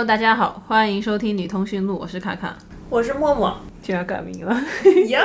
[0.00, 2.56] Hello，大家好，欢迎收听女通讯录，我是卡卡，
[2.88, 3.54] 我是默默。
[3.82, 4.58] 居然改名了。
[5.08, 5.20] 呀，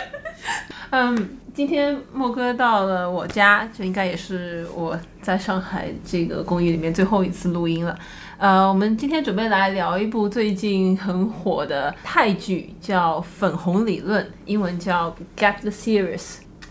[0.88, 7.94] 嗯，今天莫哥到了我家，这应该也是我在上海这个公寓里面最后一次录音了。
[8.38, 16.16] 呃，我们今天准备来聊一部最近很火的泰剧，叫《粉红理论》，英文叫《Gap the Series》。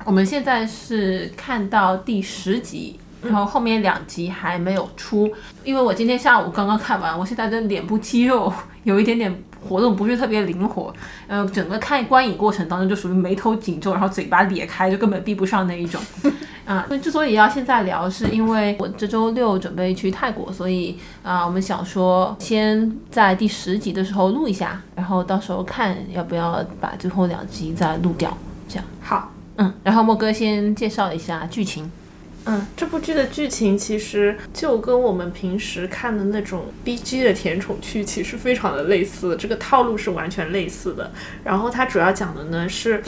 [0.04, 3.00] 我们现在是看到第十集。
[3.24, 5.32] 然后后面两集还没有出，
[5.64, 8.52] 因为我今天下午刚刚看完，我现在的脸部肌肉
[8.84, 10.94] 有一点点活动不是特别灵活，
[11.28, 16.02] 呃，整个看观影过程当中就属于眉头紧皱，然后嘴巴咧开，就根本闭不上那一种。
[16.66, 28.38] 啊，那之所以要现在聊，是因为我这周六准备去泰国，所以啊，我们想说先在第十集的时候录一下，然后到时候看要不要把最后两集再录掉，
[28.70, 28.86] 这样。
[29.02, 31.92] 好，嗯，然后莫哥先介绍一下剧情。
[32.46, 41.12] 嗯，这部剧的剧情其实就跟我们平时看的那种 B G 的甜宠剧其实非常的类似，这个套路是完全类似的。
[41.44, 43.02] 然后它主要讲的呢是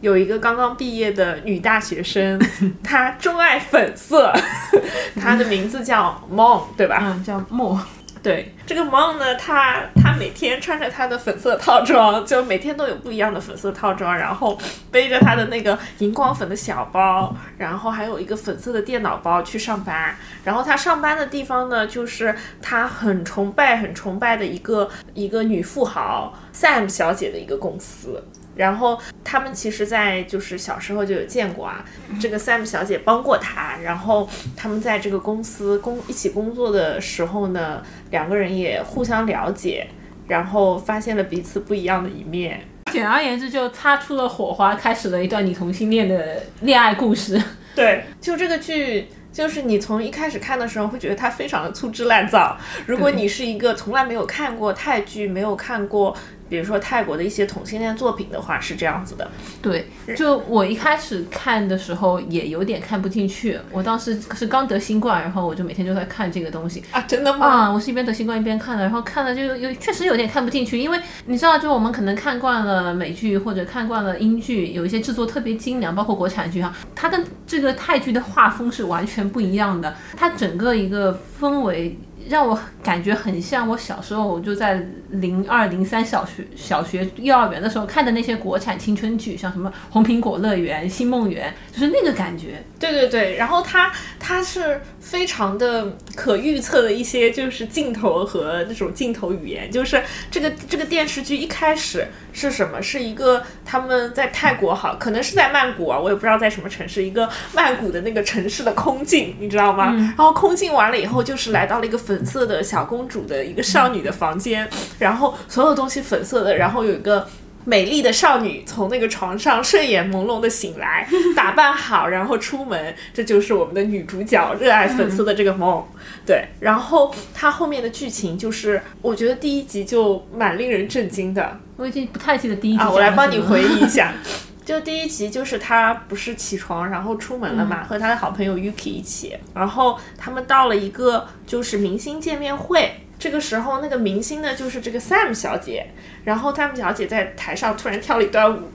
[0.00, 2.38] 有一个刚刚毕业的女大学生，
[2.84, 4.32] 她钟爱粉色，
[5.20, 6.98] 她的名字叫 Mom，对吧？
[7.02, 7.80] 嗯，叫莫。
[8.22, 14.56] 对这个 Mon 呢，她她每天穿着她的粉色套装，就每天都有不一样的粉色套装，然后
[14.90, 20.14] 背着她的那个荧光粉的小包，然后还有一个粉色的电脑包去上班。
[20.44, 28.22] 然后他上班的地方呢，就是他很崇拜、很崇拜的一个一个女富豪 Sam 小姐的一个公司。
[28.54, 31.82] 然后他们其实，在就是小时候就有见过啊。
[32.20, 39.86] 这个 Sam 小姐帮过他，然后他们在这个公司工一起工作的时候呢，两个人也互相了解，
[40.28, 42.60] 然后发现了彼此不一样的一面。
[42.90, 47.42] 简而言之，就擦出了火花，开始了一段你同性恋的恋爱故事。
[47.74, 52.56] 对，就这个剧，就是你从一开始看的时候，会觉得它非常的粗制滥造。
[52.86, 56.14] 如果你是一个从来没有看过泰剧，没有看过。
[56.52, 59.30] 比如说泰国的一些同性恋作品的话是这样子的，
[59.62, 67.46] 对，就我一开始看的时候也有点看不进去，我当时是刚得新冠，然后我就每天就在看这个东西啊，真的吗？
[67.46, 81.98] 啊，我是一边得新冠一边看的，然后看了就有确实有点看不进去，因为你知道，就我们可能看惯了美剧或者看惯了英剧，有一些制作特别精良，包括国产剧哈，它跟这个泰剧的画风是完全不一样的，它整个一个氛围。
[82.28, 92.62] 让我感觉很像我小时候，我就在零二零三小学、小学、幼儿园的时候看的那些国产青春剧，像什么《红苹果乐园》《星梦园》，就是那个感觉。
[92.78, 102.80] 对对对，然后它它是非常的可预测的一些就是镜头和那种镜头语言，就是这个这个电视剧一开始是什么？
[102.80, 109.92] 是一个他们在泰国好，可能是在曼谷啊，我也不知道在什么城市，一个曼谷的那个城市的空镜，你知道吗？
[109.92, 114.66] 然后空镜完了以后，就是来到了一个粉色的小公主的一个少女的房间，
[114.98, 117.28] 然后所有东西粉色的，然后有一个。
[117.64, 121.06] 美丽的少女从那个床上睡眼朦胧的醒来，
[121.36, 125.84] 打扮好，然后出门，这就是我们的女主角热爱粉色的这个梦。
[126.26, 131.60] 对，然后它后面的剧情就是，我觉得第一集就蛮令人震惊的。
[131.76, 134.12] 我已经不太记得第一集啊，我来帮你回忆一下。
[134.64, 143.01] 就第一集就是他不是起床然后出门了嘛，和他的好朋友 Yuki 一起，然后他们到了一个就是明星见面会。
[143.22, 145.86] 这个时候，那个明星呢，就是这个 Sam 小姐。
[146.24, 148.68] 然后 Sam 小姐在台上突然跳了一段舞，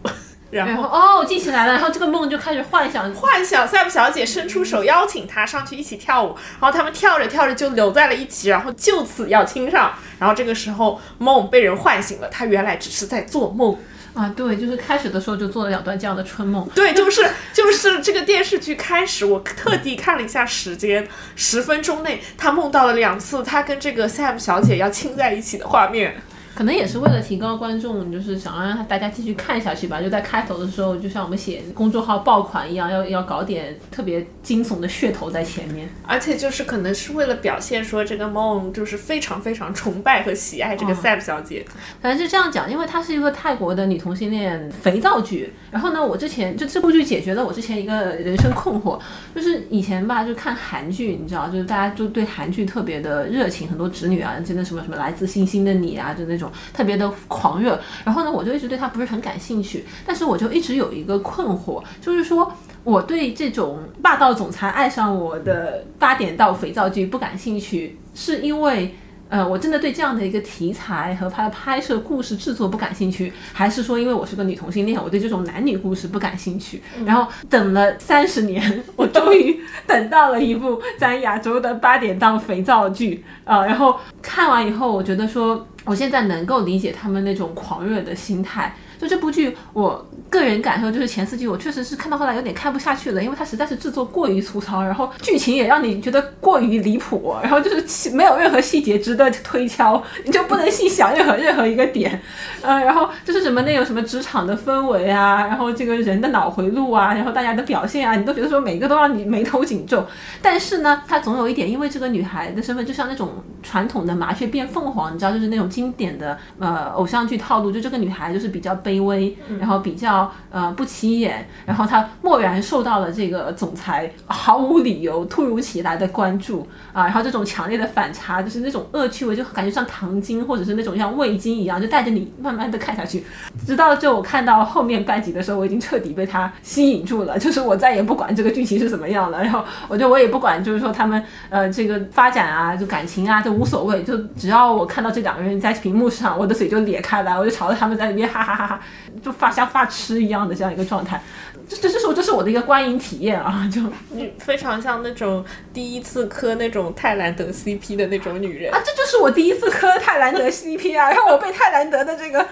[0.52, 1.74] 然后哦，我记起来了。
[1.74, 6.30] 然后这个梦就开始幻想，幻想 Sam 小姐伸出手邀请她上去一起跳舞。
[6.62, 9.92] 然后他们跳着跳着就留在了一起，然后就此要亲上。
[10.18, 13.78] 然后这个时候梦被人唤醒了，她原来只是在做梦。
[14.18, 16.68] 啊，对，就是开始的时候就做了两段这样的春梦。
[16.74, 17.24] 对，就是
[17.54, 26.22] 就是这个电视剧开始，我特地看了一下时间，十分钟内他梦到了两次他跟这个 Sam 小姐要亲在一起的画面。
[26.58, 30.02] 可能也是为了提高观众，就是想让大家继续看下去吧。
[30.02, 35.88] 就在开头的时候，就像我们写公众号爆款一样，要要搞点特别惊悚的噱头在前面。
[36.08, 41.64] 而且就是可能是为了表现说这个梦就是非常非常崇拜和喜爱这个 Sam 小姐。
[42.02, 45.54] 反正就这样讲，因为它是一个泰国的女同性恋肥皂剧。
[45.70, 49.00] 然后呢，我之前就这部剧解决了我之前一个人生困惑，
[49.36, 56.47] 就是以前吧就看韩剧，你知道，就是大家就对韩剧特别的热情，很多直女啊，真的什么什么来自星星的你啊，就那种。
[56.74, 62.52] 特别的狂热，然后呢，我就一直对他不是很感兴趣，但是我就一直有一个困惑，就是说
[62.84, 68.96] 我对这种霸道总裁爱上我的八点到肥皂剧不感兴趣，是因为
[69.30, 76.82] 呃，我真的对这样的一个题材和它的拍摄、故事制作不感兴趣，还是说因为我是个女同性恋，我对这种男女故事不感兴趣？
[77.06, 88.76] 然后等了三十年， 我终于等到了一部在亚洲的八点档肥皂剧啊、然后看完以后，我觉得说，我现在能够理解他们那种狂热的心态。
[89.00, 102.20] 就这部剧，我个人感受就是前四季我确实是看到后来有点看不下去了，因为它实在是制作过于粗糙，然后剧情也让你觉得过于离谱，然后就是没有任何细节值得推敲，你就不能细想任何任何一个点，
[102.62, 110.06] 呃，然后就是什么那种什么职场的氛围啊，然后这个人的脑回路啊，然后大家的表现啊，你都觉得说每个都让你眉头紧皱，
[110.42, 113.30] 但是呢，它总有一点，因为这个女孩的身份就像那种
[113.62, 133.26] 传统的麻雀变凤凰，你知道，就是那种经典的呃偶像剧套路，就这个女孩就是比较卑微，然后比较呃不起眼，然后他蓦然受到了这个总裁毫无理由、突如其来的关注啊，然后这种强烈的反差，就是那种恶趣味，就感觉像糖精或者是那种像味精一样，就带着你慢慢的看下去，
[133.66, 148.77] 直到就我看到后面半集的时候，我已经彻底被他吸引住了，就是我再也不管这个剧情是怎么样了，然后我就我也不管，就是说他们呃这个发展啊，就感情啊，就无所谓，就只要我看到这两个人在屏幕上，我的嘴就咧开来，我就朝着他们在那边哈哈哈哈，
[149.24, 151.22] 就发像发痴一样的这样一个状态，
[151.68, 155.44] 这这这是我这是我的一个观影体验啊， 就你非常像那种
[155.74, 158.74] 第一次磕那种泰兰德 CP 的那种女人。
[158.74, 162.46] 啊，这就是我第一次磕泰兰德 CP 啊，然后我被泰兰德的这个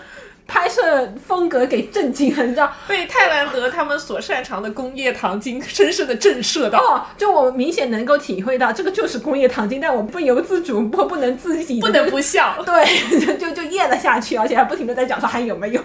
[0.47, 2.71] 拍摄风格给震惊了，你知道。
[2.87, 6.79] 被泰兰德他们所擅长的工业糖精深深的震慑到。
[6.79, 12.55] 哦，就我明显能够体会到，这个就是工业糖精，但我不由自主，不不能自己，不能不笑。
[12.63, 15.81] 对，就就就咽了下去，而且还不停的在讲说还有没有。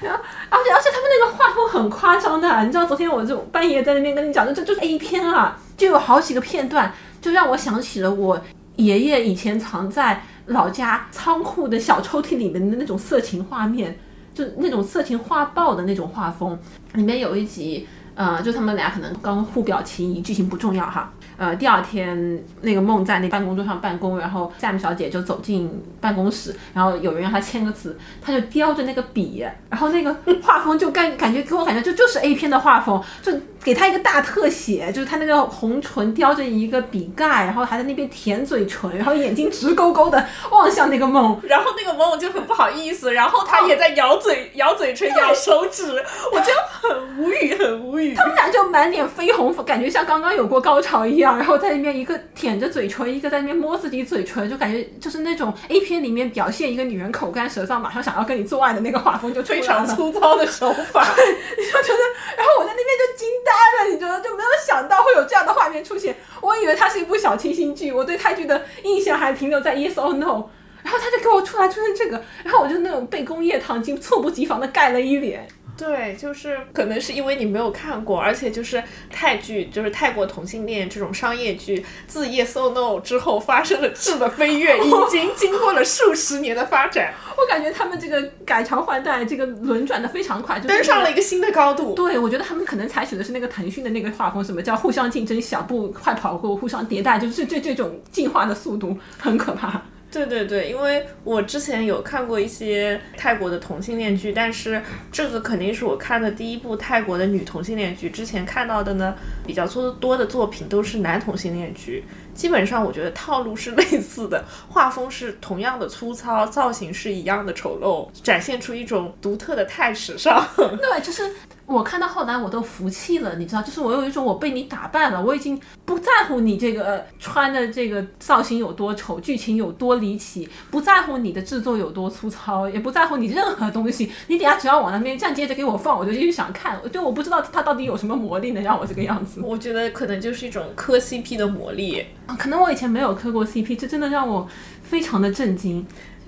[0.00, 8.40] 然后，而且而且他们那个画风很夸张的，你知道，昨天我就半夜在那边跟你讲，这就是 A 片啊，就有好几个片段，就让我想起了我
[8.76, 13.98] 爷爷以前藏在老家仓库的小抽屉里面的那种色情画面，
[14.32, 16.58] 就那种色情画报的那种画风。
[16.94, 21.12] 里面有一集，呃，就他们俩可能刚互表情谊，剧情不重要哈。
[21.36, 25.70] 呃，第二天那个梦在那办公桌上办公，然后 Sam 小姐就走进
[26.00, 33.30] 办公室，然后有人让她签个字，她就叼着那个笔，然后那个画风就感 感觉给我感觉就就是 A 片的画风，就
[33.62, 46.02] 给她一个大特写，就是她那个红唇叼着一个笔盖，然后还在那边舔嘴唇，然后眼睛直勾勾的望向那个梦，然后那个梦就很不好意思，然后他也在咬嘴、咬嘴唇、咬手指，
[46.32, 48.05] 我就很无语，很无语。
[48.14, 62.02] 他们俩就满脸绯红，感觉像刚刚有过高潮一样，然后在那边一个舔着嘴唇，一个在那边摸自己嘴唇，就感觉就是那种 A 片里面表现一个女人口干舌燥，马上想要跟你做爱的那个画风就非常粗糙的手法，你 就觉得，
[62.36, 63.52] 然后我在那边就惊呆
[63.84, 70.44] 了，你觉得就没有想到会有这样的画面出现，我以为它是一部小清新剧，我对泰剧的印象还停留在 Yes or No，
[70.82, 75.46] 然后他就给我出来出现这个，然后我就那种被工业糖精猝不及防的盖了一脸。
[75.76, 91.92] 对，就是可能是因为你没有看过，而且就是泰剧，就是泰国同性恋这种商业剧，自《Yes or No》之后发生了质的飞跃，已 经经过了数十年的发展，我感觉他们这个改朝换代，这个轮转的非常快，就登上了一个新的高度。
[91.94, 99.82] 对，我觉得他们可能采取的是那个腾讯的那个画风，什么叫互相竞争、小步快跑或、互相迭代，就是这这种进化的速度很可怕。
[100.16, 104.80] 对对对，因为我之前有看过一些泰国的同性恋剧，但是
[105.12, 108.08] 这个肯定是我看的第一部泰国的女同性恋剧。
[108.08, 109.14] 之前看到的呢，
[109.46, 112.04] 比较多多的作品都是男同性恋剧，
[112.34, 120.42] 基本上我觉得套路是 类似的，画风是同样的粗糙，造型是一样的丑陋，展现出一种独特的泰时尚。
[120.56, 121.30] 对，就是
[121.66, 136.80] 我看到后来我都服气了，你知道，就是我有一种我被你打败了，我已经不在乎你这个穿的这个造型有多丑，剧情有多离奇，不在乎你的制作有多粗糙，也不在乎你任何东西，你等下只要往那边站，接着给我放，我就继续想看。
[136.92, 139.40] 对我不知道它到底有什么魔力能让我这个样子。
[139.42, 142.06] 我觉得可能就是一种磕 CP 的魔力。
[142.26, 144.48] 啊，可能我以前没有磕过 CP，这真的让我
[144.82, 145.84] 非常的震惊。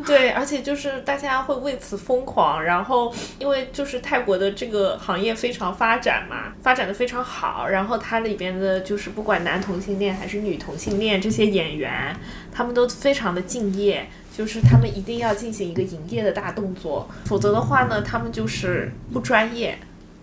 [0.07, 12.17] 对，而且就是大家会为此疯狂，然后因为就是泰国的这个行业非常发展嘛，发展的非常好，然后它里边的就是不管男同性恋还是女同性恋这些演员，
[12.53, 19.79] 他们都非常的敬业，就是他们一定要进行一个营业的大动作，否则的话呢，他们就是不专业。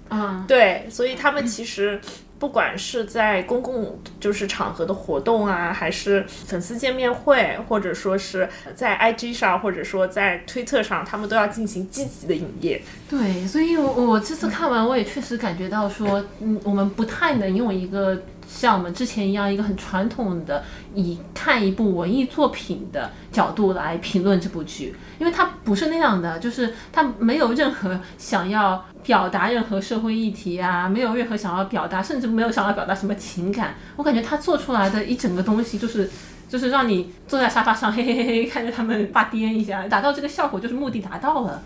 [0.10, 2.00] 嗯，对，所以他们其实
[2.38, 12.82] 不管是在公共就是场合的活动啊，还是粉丝见面会，或者说是在 IG 上，或者说在推特上，他们都要进行积极的营业。
[13.10, 33.76] 对，所以我我这次看完，我也确实感觉到说，嗯，我们不太能用一个像我们之前一样一个很传统的以看一部文艺作品的角度来评论这部剧，因为它不是那样的，就是它没有任何想要表达任何社会议题啊，没有任何想要表达，甚至没有想要表达什么情感。
[33.96, 36.10] 我感觉他做出来的一整个东西就是。
[36.48, 41.62] 就是让你坐在沙发上，嘿嘿嘿嘿，看着他们发癫一下，达到这个效果，就是目的达到了。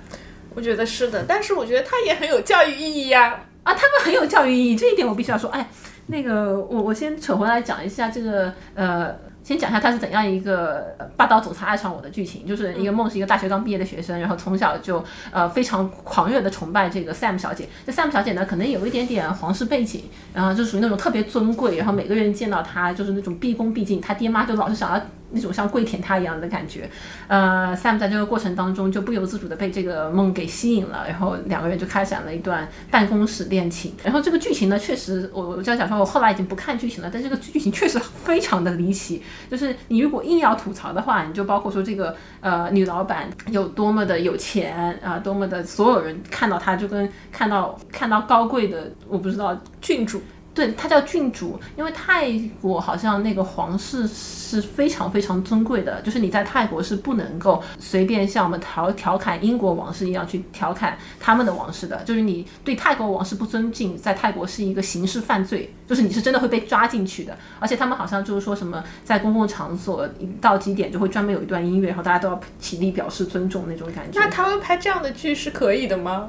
[0.55, 5.49] 我觉得是的，但是我觉得它也很有教育意义呀、啊，他们很有教育意义，这一点我必须要说。
[5.49, 5.69] 哎，
[6.09, 17.69] 那个我我先扯回来讲一下这个呃，先讲一下他是怎样一个呃霸道总裁爱上我的剧情，就是一个梦是一个大学刚毕业的学生，然后从小就呃非常狂热的崇拜这个 Sam 小姐。
[17.85, 25.01] 这 Sam 小姐呢，可能有一点点皇室背景，然后就属于那种特别尊贵，然后每个人见到她就是那种毕恭毕敬，她爹妈就老是想要。
[25.31, 26.89] 那种像跪舔他一样的感觉，
[27.27, 33.93] 呃，Sam 在这个过程当中就不由自主的被这个梦给吸引了，然后两个人就开展了一段办公室恋情。
[34.03, 39.21] 然后这个剧情呢，确实，我我这样讲说，我后来已经不看剧情了，但这个剧情确实非常的离奇。
[39.51, 50.21] 就是你如果硬要吐槽的话，你就包括说这个呃女老板有多么的有钱啊、多么的所有人看到她就跟看到看到高贵的，我不知道郡主。
[50.59, 52.29] 对，他叫郡主，因为泰
[52.61, 67.37] 国好像那个皇室是非常非常尊贵的，就是你在泰国是不能够随便像我们调调侃英国王室一样去调侃他们的王室的，就是你对泰国王室不尊敬，在泰国是一个刑事犯罪，就是你是真的会被抓进去的。
[67.61, 70.05] 而且他们好像就是说什么在公共场所
[70.41, 74.19] 到几点就会专门有一段音乐，然后大家都要起立表示尊重那种感觉。
[74.19, 76.27] 那他们拍这样的剧是可以的吗？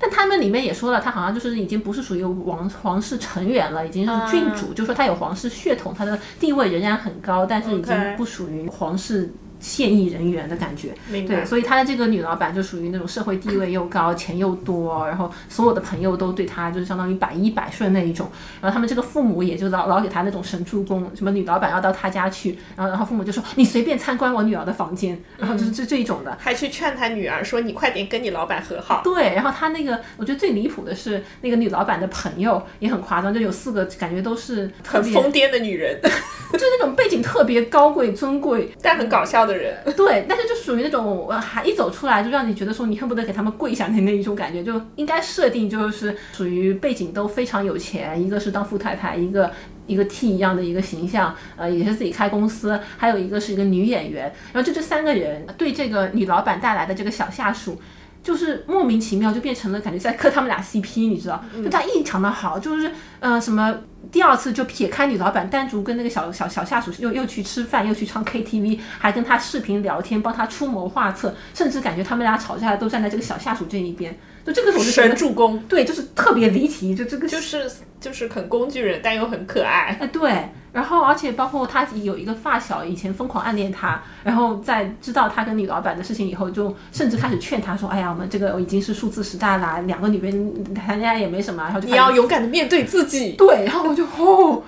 [0.00, 9.30] 但他们里面也说了，他好像就是已经不是属于王皇室成员了，已经是郡主，就说他有皇室血统，他的地位仍然很高，但是已经不属于皇室。
[9.60, 18.30] 现役人员的感觉，对，所以他的这个女老板就属于那种社会地位又高、钱又多，然后所有的朋友都对她就是相当于百依百顺那一种。
[18.60, 26.36] 然后他们这个父母也就老老给她那种神助攻，什么女老板要到他家去，然后然后父母就说你随便参观我女儿的房间，然后就是这这一种的。
[26.38, 29.02] 还去劝他女儿说：“你快点跟你老板和好。
[29.04, 39.76] 对，然后他那个，我觉得最离谱的是那个女老板的朋友也很夸张，就有四个，感觉都是”特别，很疯癫的女人， 就是那种背景特别高贵尊贵，但很搞笑的人。
[39.96, 49.50] 对，但是就属于那种呃还一走出来就让你觉得说你恨不得给他们跪下的那一种感觉，就应该设定就是属于背景都非常有钱，一个是当富太太，一个。
[49.86, 57.76] 一个 T 一样的一个形象，呃，也是自己开公司，还有一个是一个女演员，然后就这三个人对这个女老板带来的这个小下属，
[58.22, 61.42] 就是莫名其妙就变成了感觉在磕他们俩 CP，你知道？
[61.62, 63.74] 就他异常的好，就是呃什么
[64.12, 74.16] 第二次就撇开女老板，单独跟那个小小小下属又又去吃饭，又去唱 KTV，还跟他视频聊天，帮他出谋划策，甚至感觉他们俩吵架都站在这个小下属这一边。
[74.44, 77.70] 就这个我是神助攻，对，就是特别离奇，就这个就是
[78.00, 79.96] 就是很工具人，但又很可爱。
[80.00, 93.32] 哎，对，然后而且包括他有一个发小，以前疯狂暗恋他，然后在知道他跟女老板的事情以后，就甚至开始劝他说：“哎呀，我们这个已经是数字时代了，两个女人谈恋爱也没什么。”然后就你要勇敢的面对自己。
[93.32, 94.62] 对，然后我就哦，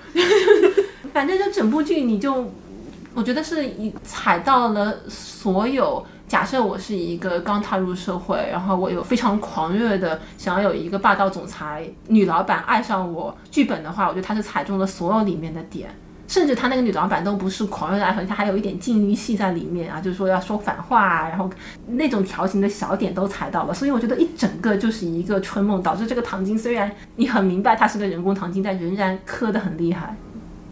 [1.11, 2.51] 反正就整部剧你就，
[3.15, 6.05] 我觉得是一踩到了所有。
[6.33, 15.91] 假设我是一个刚踏入社会，然后我有非常狂热的想要有一个霸道总裁女老板爱上我剧本的话，我觉得他是踩中了所有里面的点。
[16.27, 21.47] 甚至他那个女老板都不是狂热的爱上你，他还有一点禁欲戏在里面啊，就是说要说反话啊，然后
[21.85, 30.17] 那种调情的小点都踩到了，所以我觉得一整个就是一个春梦，导致这个糖精虽然你很明白它是个人工糖精，但仍然磕得很厉害，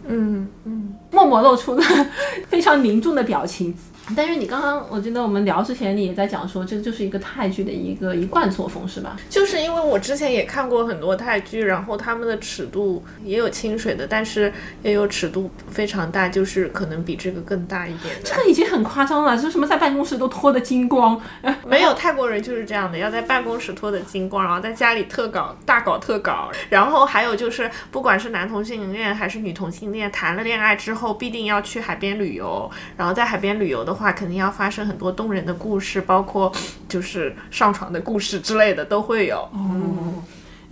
[0.08, 1.84] 嗯嗯，默默露出了
[2.48, 3.72] 非常凝重的表情。
[4.16, 9.16] 但是你刚刚，我记得我们聊之前，你也在讲说，这就是一个泰剧的一个一贯作风，是吧？
[9.30, 18.22] 就是因为我之前也看过很多泰剧，然后他们的尺度也有清水的，但是也有尺度非常大，就是可能比这个更大一点的。
[18.24, 26.50] 这个已经很夸张了，就什么在办公室都脱得精光，呃 没有泰国人就是这样的，要在办公室脱得精光，然后在家里特搞大搞特搞。
[26.68, 36.52] 然后还有就是，不管是男同性恋还是女同性恋，谈了恋爱之后必定要去海边旅游，然后在海边旅游的话，肯定要发生很多动人的故事，包括
[36.88, 39.48] 就是上床的故事之类的都会有。
[39.52, 40.22] 哦。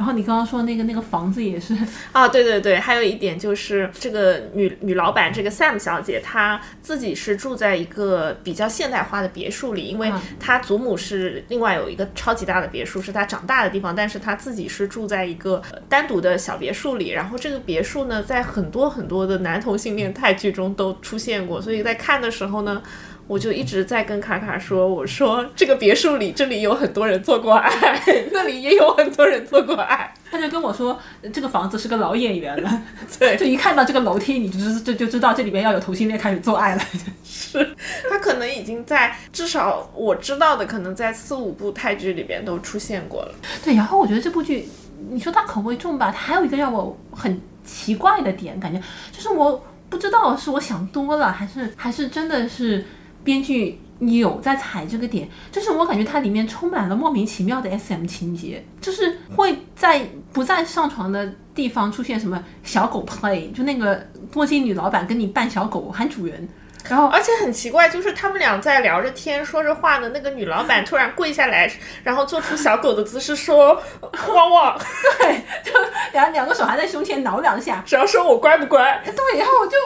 [0.01, 1.77] 然后你刚刚说那个那个房子也是，
[2.11, 17.11] 啊，对对对，还有一点就是这个女女老板这个 Sam 小姐，她自己是住在一个比较现代化的别墅里，因为她祖母是另外有一个超级大的别墅，是她长大的地方，但是她自己是住在一个呃单独的小别墅里。
[17.11, 22.83] 然后这个别墅呢，在很多很多的男同性恋泰剧中都出现过，所以在看的时候呢。
[23.31, 27.71] 我就一直在跟卡卡说，我说这个别墅里这里有很多人做过爱，
[28.33, 30.13] 那里也有很多人做过爱。
[30.29, 30.99] 他就跟我说
[31.33, 32.83] 这个房子是个老演员了，
[33.21, 36.83] 对就一看到这个楼梯，你就知就就知道这里边要有同性恋开始做爱了。
[37.23, 37.77] 是
[38.11, 43.35] 他可能已经在至少我知道的，可能在四五部泰剧里边都出现过了。
[43.63, 44.69] 对，然后我觉得这部剧，
[45.09, 48.83] 你说它口味重吧，它还有一个让我很奇怪的点，感觉
[49.13, 52.85] 就是我不知道是我想多了，还是还是真的是
[53.25, 66.49] 编剧有在踩这个点，就是我感觉它里面充满了莫名其妙的 SM 情节，就是会在不在上床的地方出现什么小狗 play，就那个墨镜女老板跟你扮小狗喊主人。
[66.89, 71.71] 然后，而且很奇怪，就是他们俩在聊着天、说着话的那个女老板突然跪下来，
[72.03, 73.75] 然后做出小狗的姿势说
[74.35, 74.81] “汪汪
[75.21, 75.79] 对，就
[76.15, 78.99] 两两个手还在胸前挠两下”，，然后说我乖不乖？
[79.05, 79.77] 对，然后我就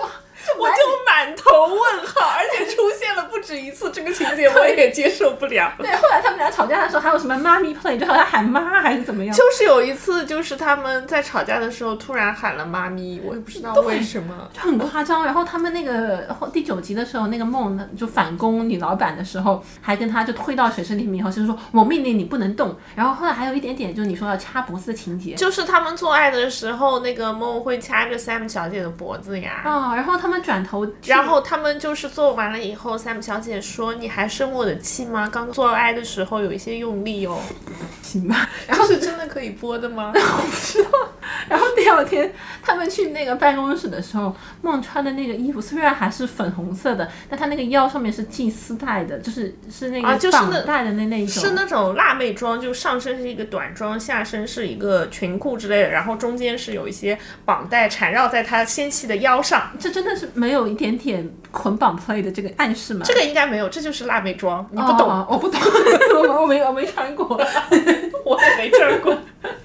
[0.59, 5.73] 我就满头问号，而且出现了不止一次，这个情节我也接受不了。
[5.79, 9.35] 对，后来他们俩吵架的时候还有什么妈咪 play，就好像喊妈还是怎么样？
[9.35, 14.49] 就是有一次，就是他们在吵架的时候突然喊了“妈咪”，我也不知道为什么。
[14.53, 15.25] 就很夸张。
[15.25, 22.77] 然后他们那个后第九集的时候，那个梦呢就反攻女老板的时候，还跟他就推到水池里面以后，就是说我命令你不能动。
[22.95, 25.35] 然后后来还有一点点，就是你说要掐脖子的情节。
[25.35, 29.63] 就是他们做爱的时候，那个梦会掐着 Sam 小姐的脖子呀。
[29.65, 35.29] 啊、然后他们转头，然后他们就是做完了以后，Sam 小姐说：“你还生我的气吗？
[35.33, 37.39] 刚做爱的时候有一些用力哦。
[38.03, 40.13] 行吧。”然后是真的可以播的吗？
[41.49, 42.33] 然后第二天
[42.63, 51.43] 他们去那个办公室的时候，梦穿的那个衣服虽然还是粉红色的，但她那个腰上面是系丝带的，就是是那个绑带的那那一种。
[51.43, 59.71] 是那种辣妹装，就上身是一个短装，下身是一个裙裤之类的，然后中间是有一些绑带缠绕在她纤细的腰上。
[59.79, 63.03] 这真的是没有一点点捆绑 play 的这个暗示吗？
[63.05, 65.61] 这个应该没有，这就是辣妹装，你不懂，哦我不懂，
[66.15, 67.25] 我 我没我没穿过。
[68.25, 69.15] 我也没穿过，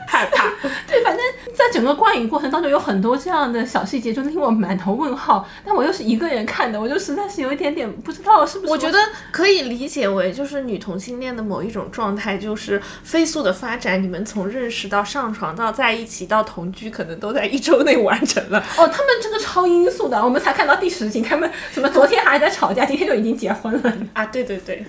[0.09, 0.49] 害怕。
[0.87, 1.23] 对，反正
[1.53, 5.47] 在整个观影过程当中有很多这样的小细节，就令我满头问号。
[5.63, 8.71] 但我又是一个人看的，我就实在是有一点点不知道是不是。
[8.71, 8.97] 我觉得
[9.31, 14.01] 可以理解为，就是女同性恋的某一种状态，就是飞速的发展。
[14.01, 18.59] 你们从认识到上床到在一起到同居，可能都在一周内完成了。
[18.77, 23.93] 哦，他们这个超音速的，我们才看到第十集，他们什么昨天还在吵架，今天就已经结婚了。
[24.13, 24.85] 啊，对对对，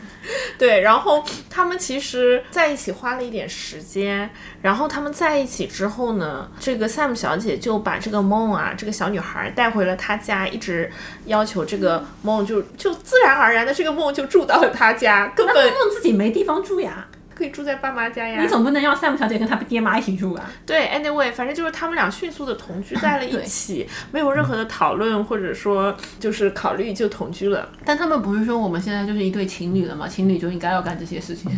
[0.56, 4.30] 对，然后他们其实在一起花了一点时间，
[4.62, 10.90] 然后他们在一起之后呢，这个 Sam 小姐就把这个梦啊，这个小女孩带回了她家，一直
[11.26, 18.48] 要求这个梦就就自然而然的这个梦就住到了她家，根那本梦自己没地方住呀，可以住在爸妈家呀你。
[18.48, 20.50] 总不能让 Sam 小姐跟她爹妈一起住啊？
[20.66, 27.68] 对，anyway，反正就是他们俩迅速的同居在了一起，没有任何的讨论或者说就是考虑就同居了。
[27.84, 30.06] 但他们不是说我们现在就是一对情侣了吗？
[30.08, 31.50] 情侣就应该要干这些事情。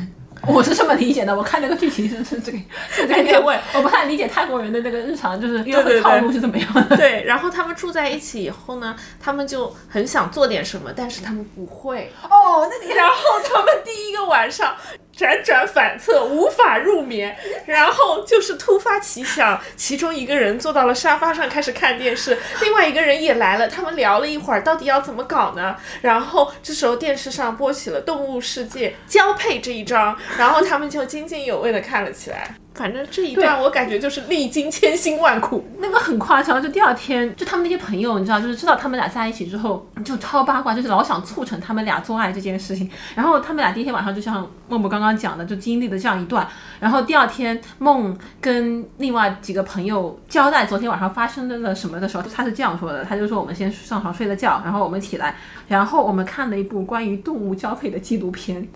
[0.46, 2.58] 我是这么理解的，我看那个剧情是是这个
[2.90, 3.38] 是这个样子对
[3.74, 6.96] 我不太理解泰国人的那个日常就是约会套路是怎么样的。
[6.96, 12.12] 对，然后他们住在一起以后呢，他们就很想做点什么，但是他们不会。
[12.28, 14.74] 哦，那你然后他们第一个晚上
[15.16, 25.76] 辗转反侧，无法入眠，然后就是突发奇想，其中一个人坐到了沙发上开始看电视，另外一个人也来了，他们聊了一会儿，到底要怎么搞呢？
[26.00, 32.54] 然后这时候电视上播起了《动物世界》交配这一章，然后他们就津津有味的看了起来。
[32.74, 35.64] 反正这一段我感觉就是历经千辛万苦。
[35.78, 42.88] 那个很夸张，就第二天，就他们那些朋友，你知道，就是知道他们俩在一起之后，就超八卦，就是老想促成他们俩做爱这件事情。
[43.14, 46.46] 然后他们俩第一天晚上，就像默默刚刚讲的，就经历了这样一段。
[46.80, 55.36] 然后第二天，梦跟另外几个朋友交代昨天晚上发生了什么的时候，他是这样说的，他就说我们先上床睡了觉，然后我们起来，
[55.68, 58.66] 然后我们看了一部关于动物交配的纪录片。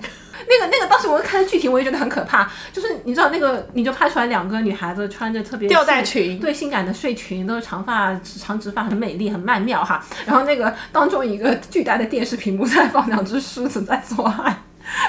[0.48, 2.50] 那个那个，当时我看剧情，我也觉得很可怕。
[2.72, 10.04] 就是你知道那个，你就拍出来两个女孩子穿着特别吊带裙对，性感的睡裙，都是长发、长直发，很美丽，很曼妙哈。
[10.24, 14.62] 然后那个当中一个巨大的电视屏幕在放两只狮子在做爱，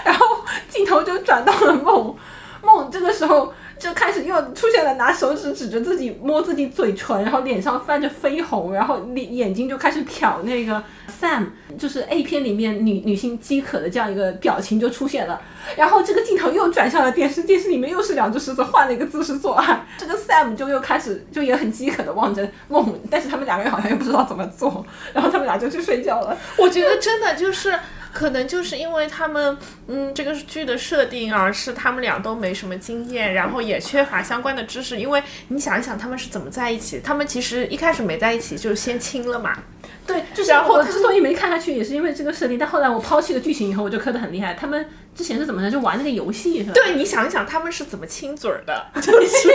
[0.04, 0.26] 然后
[0.70, 2.16] 镜头就转到了梦，
[2.62, 10.84] 梦这个时候就开始又出现了拿手指指着自己摸自己嘴唇，然后脸上泛着绯红，然后眼眼睛就开始瞟那个
[11.22, 15.40] Sam，就是 A 片里面女女性饥渴的这样一个表情就出现了。
[15.76, 26.38] 然后这个镜头又转向了电视，电视里面又是两只狮子换了一个姿势做爱， 这个 Sam 就又开始就也很饥渴的望着梦，但是他们两个人好像又不知道怎么做， 然后他们俩就去睡觉了。
[26.58, 27.78] 我觉得真的就是。
[28.14, 34.98] 可能就是因为他们，嗯，这个剧的设定而是他们俩都没什么经验，然后也缺乏相关的知识。
[34.98, 37.00] 因为你想一想，他们是怎么在一起？
[37.04, 39.58] 他们其实一开始没在一起，就先亲了嘛。
[40.06, 42.58] 对，就是然后我之所以没看下去，也是因为这个设定。
[42.58, 44.54] 但后来我抛弃了剧情以后，我就磕得很厉害。
[44.54, 44.86] 他们
[45.18, 45.72] 之前是怎么的？
[45.72, 46.74] 就玩那个游戏是吧？
[46.76, 48.86] 对你想一想，他们是怎么亲嘴儿的？
[49.02, 49.50] 就是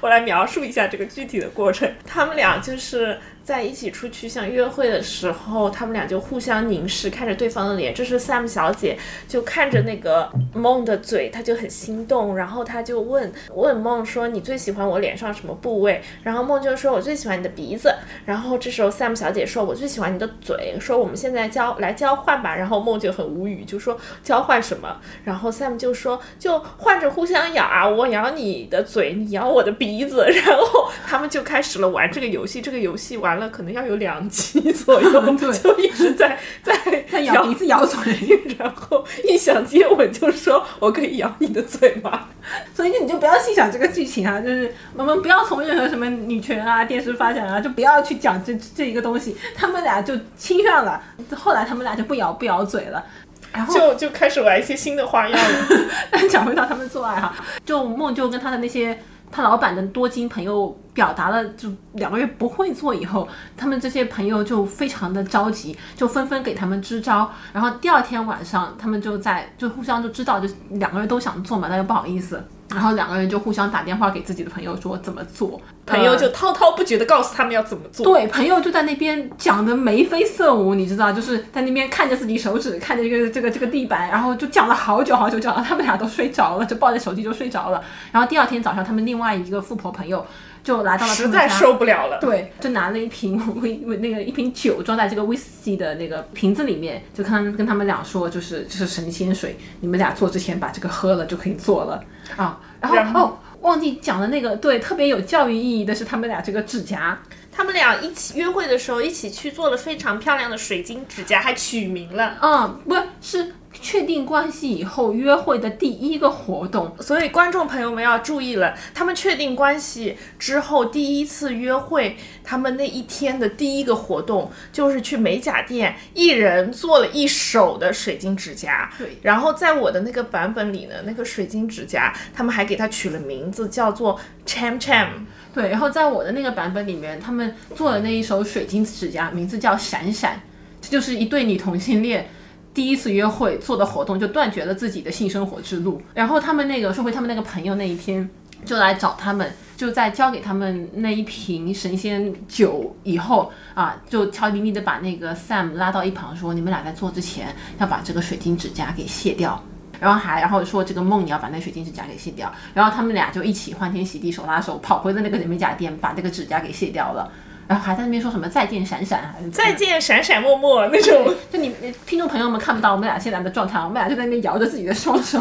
[0.00, 1.88] 我来描述一下这个具体的过程。
[2.06, 7.92] 他们俩就是在一起出去像约会的时候，他们俩就互相凝视，看着对方的脸。
[7.94, 8.96] 这是 Sam 小姐
[9.28, 17.94] 就看着那个梦的嘴，她就很心动，然后她就问问梦说：“你最喜欢我脸上什么部位？”然后梦就说：“我最喜欢你的鼻子。”
[18.24, 22.56] 然后这时候 Sam 小姐说：“我最喜欢你的嘴。”说我们现在交来交换吧。
[22.56, 25.00] 然后梦就很无语，就说交换什么？
[25.24, 30.26] 然后 Sam 就说就换着互相咬啊，我咬你的嘴，你咬我的鼻子。
[30.44, 32.60] 然后他们就开始了玩这个游戏。
[32.60, 36.74] 这个游戏玩了可能要有两集 左右，就一直在 在
[37.10, 42.28] 在咬鼻子咬嘴，然后一想接吻就说我可以咬你的嘴吗？
[42.74, 49.36] 所以你就不要细想这个剧情啊，就是我们不要从任何什么女权啊、电视发展啊，就不要去讲这这一个东西。
[49.54, 51.02] 他们俩就亲上了，
[51.34, 53.04] 后来他们俩就不咬不咬嘴了。
[53.52, 55.66] 然后就就开始玩一些新的花样了。
[56.10, 57.34] 但讲回到他们做爱哈，
[57.64, 58.98] 就梦就跟他的那些
[59.30, 67.30] 他老板的多金朋友表达了，就两个月不会做以后，他们这些朋友就非常的着急，就纷纷给他们支招。
[67.52, 72.42] 然后第二天晚上，他们就在就互相就知道，就两个人都想做嘛，但又不好意思。
[72.74, 78.04] 然后两个人就互相打电话给自己的朋友说怎么做，朋友呃就滔滔不绝的告诉他们要怎么做。
[78.04, 87.82] 对，朋友就在那边讲的眉飞色舞，你知道，就是在那边看着自己手指，看着这个这个这个地板，然后就讲了好久好久，讲到他们俩都睡着了，就抱着手机就睡着了。
[88.10, 90.24] 然后第二天早上，他们另外一个富婆朋友
[90.62, 91.48] 就来到了实在。
[91.48, 92.18] 受不了了。
[92.20, 102.02] 对，就拿了一瓶 威威那个一瓶酒装在这个 whisky 的那个瓶子里面，就跟跟他们俩说，就是就是神仙水，你们俩做之前把这个喝了就可以做了
[102.36, 102.60] 啊。
[102.80, 107.20] 然后然后哦，忘记讲了那个对特别有教育意义的是他们俩这个指甲，
[107.52, 112.36] 他们俩一起约会的时候，一起去做了非常漂亮的水晶指甲，还取名了。
[112.40, 116.94] 嗯，不是确定关系以后约会的第一个活动。
[117.00, 128.90] 所以观众朋友们要注意了，他们确定关系之后第一次约会，他们那一天的第一个活动就是去美甲店，一人做了一手的水晶指甲。
[128.98, 135.08] 对然后在我的那个版本里呢，那个水晶指甲，他们还给它取了名字，叫做 Cham Cham。
[135.54, 140.40] 对，然后在我的那个版本里面，他们做的那一手水晶指甲名字叫闪闪，
[140.80, 142.28] 这就是一对女同性恋。
[142.74, 148.28] 第一次约会做的活动就断绝了自己的性生活之路，然后他们那个说回他们那个朋友那一天
[148.64, 159.62] 就来找他们，就在交给他们那一瓶神仙酒以后啊，就悄咪咪的把那个 Sam 拉到一旁说：“你们俩在做之前要把这个水晶指甲给卸掉。”
[160.00, 167.30] 然后还然后说这个梦你要把那水晶指甲给卸掉，然后他们俩就一起欢天喜地手拉手跑回了那个美甲店，把这个指甲给卸掉了，
[167.68, 171.34] 然后还在那边说什么再见闪闪，再见，闪闪默默那种。
[171.50, 171.74] 就你
[172.06, 175.40] 听众朋友们看不到我们俩现在的状态，我们俩就在那边摇着自己的双手，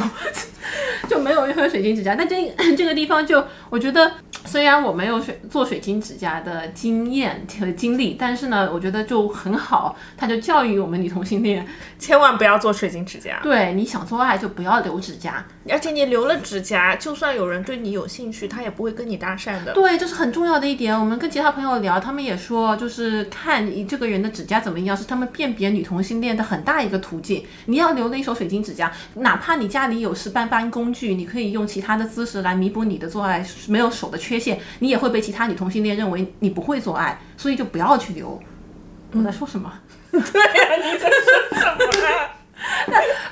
[1.10, 2.16] 就没有任何水晶指甲。
[2.16, 4.12] 但这 这个地方就我觉得，
[4.52, 11.66] 虽然我没有水做水晶指甲的经验和经历，但是呢，我觉得就很好，他就教育我们女同性恋，
[11.98, 19.72] 千万不要做水晶指甲，对你想做爱就不要留指甲，而且你留了指甲，就算有人对你有兴趣，他也不会跟你搭讪的。
[19.72, 21.00] 对，这是很重要的一点。
[21.00, 27.42] 我们跟其他朋友聊，他们也说，就是看你这个人的指甲怎么样，是他们辨别女同性恋的很大一个途径。
[27.68, 38.42] 你要留了一手水晶指甲，哪怕你家里有十般般工具，你可以用其他的姿势来弥补你的做爱没有手的缺陷，你也会被其他女同性恋认为你不会做爱，所以就不要去留。
[39.14, 39.72] 我在说什么？
[40.12, 42.30] 对呀、你在说什么？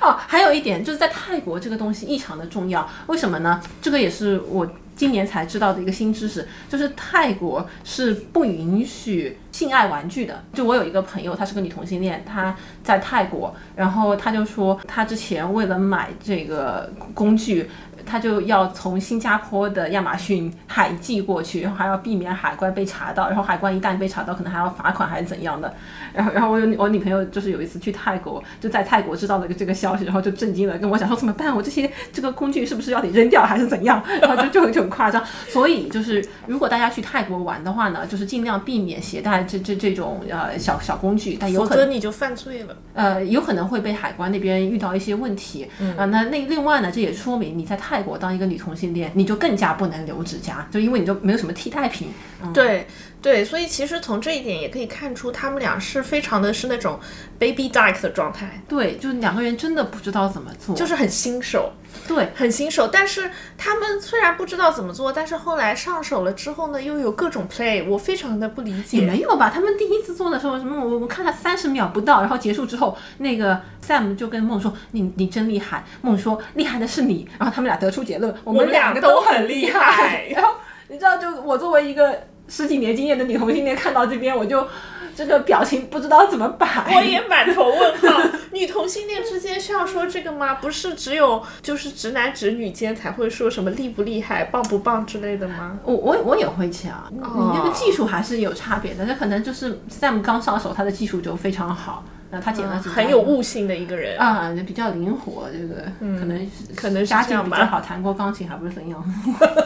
[0.00, 3.60] 哦，还有一点就是在泰国这个东西异常的重要，为什么呢？
[3.82, 10.42] 这个也是我今年才知道的一个新知识，就是泰国是不允许性爱玩具的。
[10.52, 17.70] 就我有一个朋友，她是个女同性恋，她在泰国，然后她就说，她之前为了买这个工具。
[18.10, 25.72] 她就要从新加坡的亚马逊海寄过去，然后还要避免海关被查到，然后海关一旦被查到，可能还要罚款还是怎样的。
[26.12, 31.54] 然后，然后我有我女朋友就是有一次去泰国，就在泰国知道了这个消息，然后就震惊了，跟我讲说怎么办？
[31.54, 34.02] 我这些这个工具是不是要得扔掉还是怎样？
[34.20, 35.24] 然后就就就很夸张。
[35.48, 42.76] 所以就是如果大家去泰国玩的话呢，就是尽量避免携带这 这这种呃小小工具，但有否可能则你就犯罪了。
[42.94, 45.68] 呃有可能会被海关那边遇到一些问题。
[45.78, 52.08] 嗯、啊，那那另外呢，这也说明你在泰国当一个女同性恋，你就更加不能留指甲，就因为你就没有什么替代品。
[52.42, 52.86] 嗯、对
[53.20, 56.98] 对，所以其实从这一点也可以看出，他们俩是非常的是那种
[57.38, 61.70] baby duck 的状态，对，就是两个人真的不知道怎么做，就是很新手。
[62.08, 69.00] 对，很新手，但是他们虽然不知道怎么做，但是后来上手了之后呢，又有各种 play，我非常的不理也解。
[69.02, 69.50] 没有吧？
[69.54, 79.80] 他们第一次做的时候，什么我我看了三十秒不到，然后结束之后，那个 Sam 就跟梦说：“你你真厉害。”梦说：“厉害的是你。”然后他们俩得出结论：我我们两个都很很厉害。
[79.80, 80.54] 害 然后
[80.88, 84.66] 你知道，就我作为一个十几年经验的女同性恋，看到这边我就
[85.14, 86.66] 这个表情不知道怎么摆。
[86.94, 88.20] 我也满头问号。
[88.52, 90.54] 女同性恋之间需要说这个吗？
[90.54, 95.78] 不是只有就是直男直女间才会说什么厉不厉害、棒不棒之类的吗？
[95.84, 99.04] 我我我也会讲，你哦那个技术还是有差别的。
[99.04, 104.18] 那可能就是 Sam 刚上手，他的技术就非常好，那他剪了指甲很有悟性的一个人。
[104.18, 105.48] 啊，就比较灵活。
[105.52, 105.84] 这个
[106.18, 109.04] 可能是可能是家这样吧境比较好，弹过钢琴还不是怎样。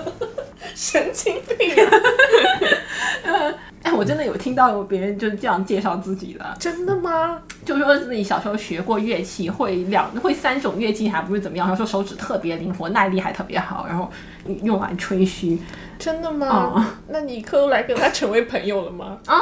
[0.74, 1.70] 神经病
[3.24, 3.54] 啊！
[3.84, 7.38] 哎，我真的有听到有别人就是这样介绍自己的，真的吗？
[7.64, 14.10] 就说自己小时候学过乐器，会两会三种乐器还不是怎么样，然后说手指特别灵活，耐力还特别好，然后
[14.62, 15.58] 用来吹嘘。
[15.98, 16.48] 真的吗？
[16.74, 19.18] 哦那你后来跟他成为朋友了吗？
[19.26, 19.38] 啊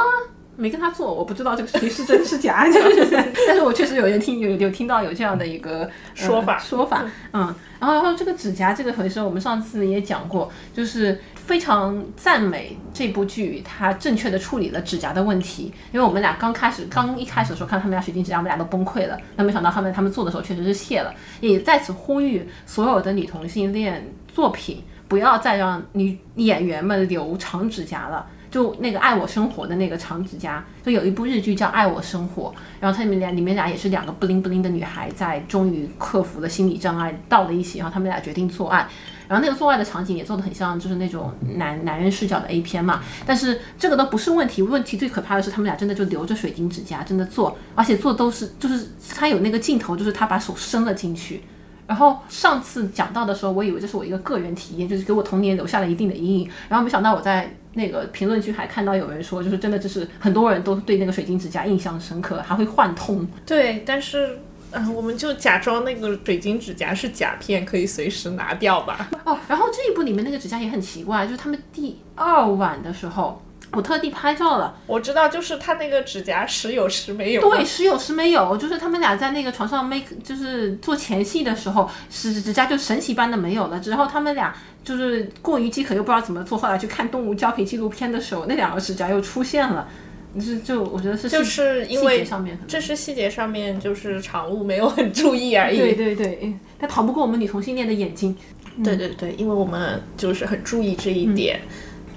[0.55, 3.09] 没跟他做，我不知道这个事情是真是假，就是，
[3.47, 28.25] 但是我确实有人听有有听到有这样的一个、呃说法说法，嗯，然后然后这个指甲这个回事，我们上次也讲过，就是非常赞美这部剧它正确的处理了指甲的问题，因为我们俩刚开始刚一开始的时候看到他们俩水晶指甲，我们俩都崩溃了，那没想到他们他们做的时候确实是谢了，也在此呼吁所有的女同性恋作品不要再让女演员们留长指甲了。
[28.49, 38.87] 就那个《爱我生活》的那个长指甲，就有一部日剧叫《爱我生活》，然后他们俩里面俩也是两个不灵不灵的女孩，在终于克服了心理障碍到了一起，然后他们俩决定做爱，
[39.27, 51.41] 然后那个做爱的场景也做的很像就是那种男男人视角的 A 片嘛，但是这个都不是问题，问题最可怕的是他们俩真的就留着水晶指甲真的做，而且做都是就是他有那个镜头，就是他把手伸了进去。
[51.85, 56.49] 然后上次讲到的时候，我以为这是我一个个人体验，就是给我童年留下了一定的阴影。
[56.69, 63.27] 然后没想到我在那个评论区还看到有人说，就是真的就是很多人都对那个水晶指甲印象深刻，还会幻痛。
[63.45, 64.39] 对，但是。
[64.73, 69.09] 嗯、我们就假装那个水晶指甲是甲片，可以随时拿掉吧。
[69.23, 77.41] 哦，然后这一部里面那个指甲也很奇怪，就是他们第二晚的时候，我特地拍照了，我知道，就是他那个指甲时有时没有。
[77.41, 83.79] 对，时有时没有，就是他们俩在那个床上 make 就是做前戏的时候，指指甲就神奇般的没有了。
[83.79, 89.87] 之后他们俩就是过于饥渴又不知道怎么做，后来去看动物胶皮纪录片的时候，那两个指甲又出现了。
[90.35, 95.77] 就是就我觉得是就是因为上面这是细节上面就是场务没有很注意而已。
[95.77, 98.35] 对对对，嗯它逃不过我们女同性恋的眼睛
[98.83, 101.59] 对对对，因为我们就是很注意这一点。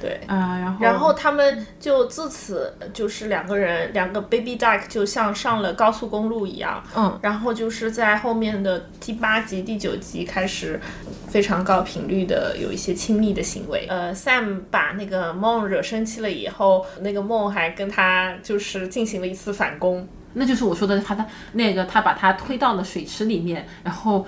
[0.07, 10.81] 对，啊、然后然后他们就自此就是两个人，两个 baby duck 就像上了高速公路一样，嗯，然后就是在后面的第八集、第九集开始
[11.29, 13.87] 非常高频率的有一些亲密的行为。
[13.89, 20.07] 呃，Sam 把那个梦惹生气了以后，那个梦还跟他就是进行了一次反攻。
[20.39, 24.27] 那就是我说的，他他那个他把他推到了水池里面，然后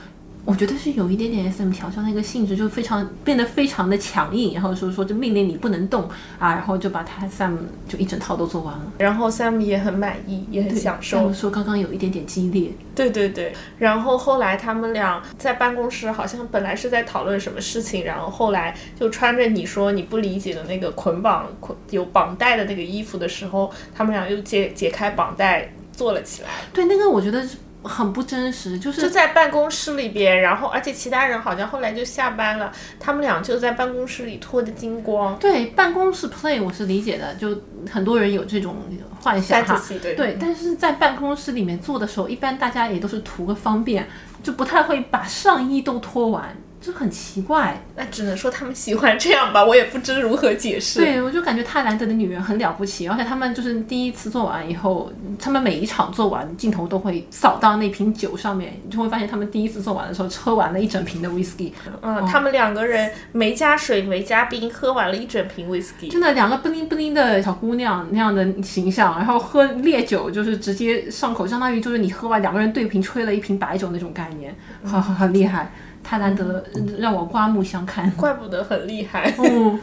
[0.48, 6.08] 我觉得是有一点点 SM 调教那个性质，就非常变得非常的强硬，然后说说就命令你不能动
[6.38, 8.92] 啊，然后就把他 Sam 就一整套都做完了。
[8.96, 11.30] 然后 Sam 也很满意，也很享受。
[11.34, 35.38] 说刚刚有一点点激烈，对对对，然后后来他们俩在办公室，好像本来是在讨论什么事情，然后后来就穿着你说你不理解的那个捆绑捆有绑带的那个衣服的时候，他们俩又解解开绑带坐了起来，对那个我觉得是很不真实，就是就在办公室里边，然后而且其他人好像后来就下班了，他们俩就在办公室里脱得精光。
[35.38, 38.76] 对办公室 play 我是理解的，就很多人有这种
[39.20, 39.80] 幻想哈
[40.16, 44.08] 对，但是在办公室里面做的时候，一般大家也都是图个方便，
[44.42, 47.82] 就不太会把上衣都脱完，这很奇怪。
[47.96, 51.00] 那只能说他们喜欢这样吧，我也不知如何解释。
[51.00, 66.10] 对，我就感觉泰兰德的女人很了不起，而且他们就是第一次做完以后，他们每一场做完，镜头都会扫到那瓶酒上面，你就会发现他们第一次做完的时候，喝完了一整瓶的 whisky，嗯，他们两个人没加水没加冰，喝完了一整瓶 whisky。
[66.10, 75.72] 真的两个不灵不灵的小姑娘那样的形象，然后喝烈酒就是直接上口，相当于就是你喝完两个人对瓶吹了一瓶白酒那种概念，很很很厉害。
[76.08, 76.64] 泰兰德
[76.96, 78.10] 让我刮目相看。
[78.12, 79.30] 怪不得很厉害。
[79.36, 79.78] 嗯，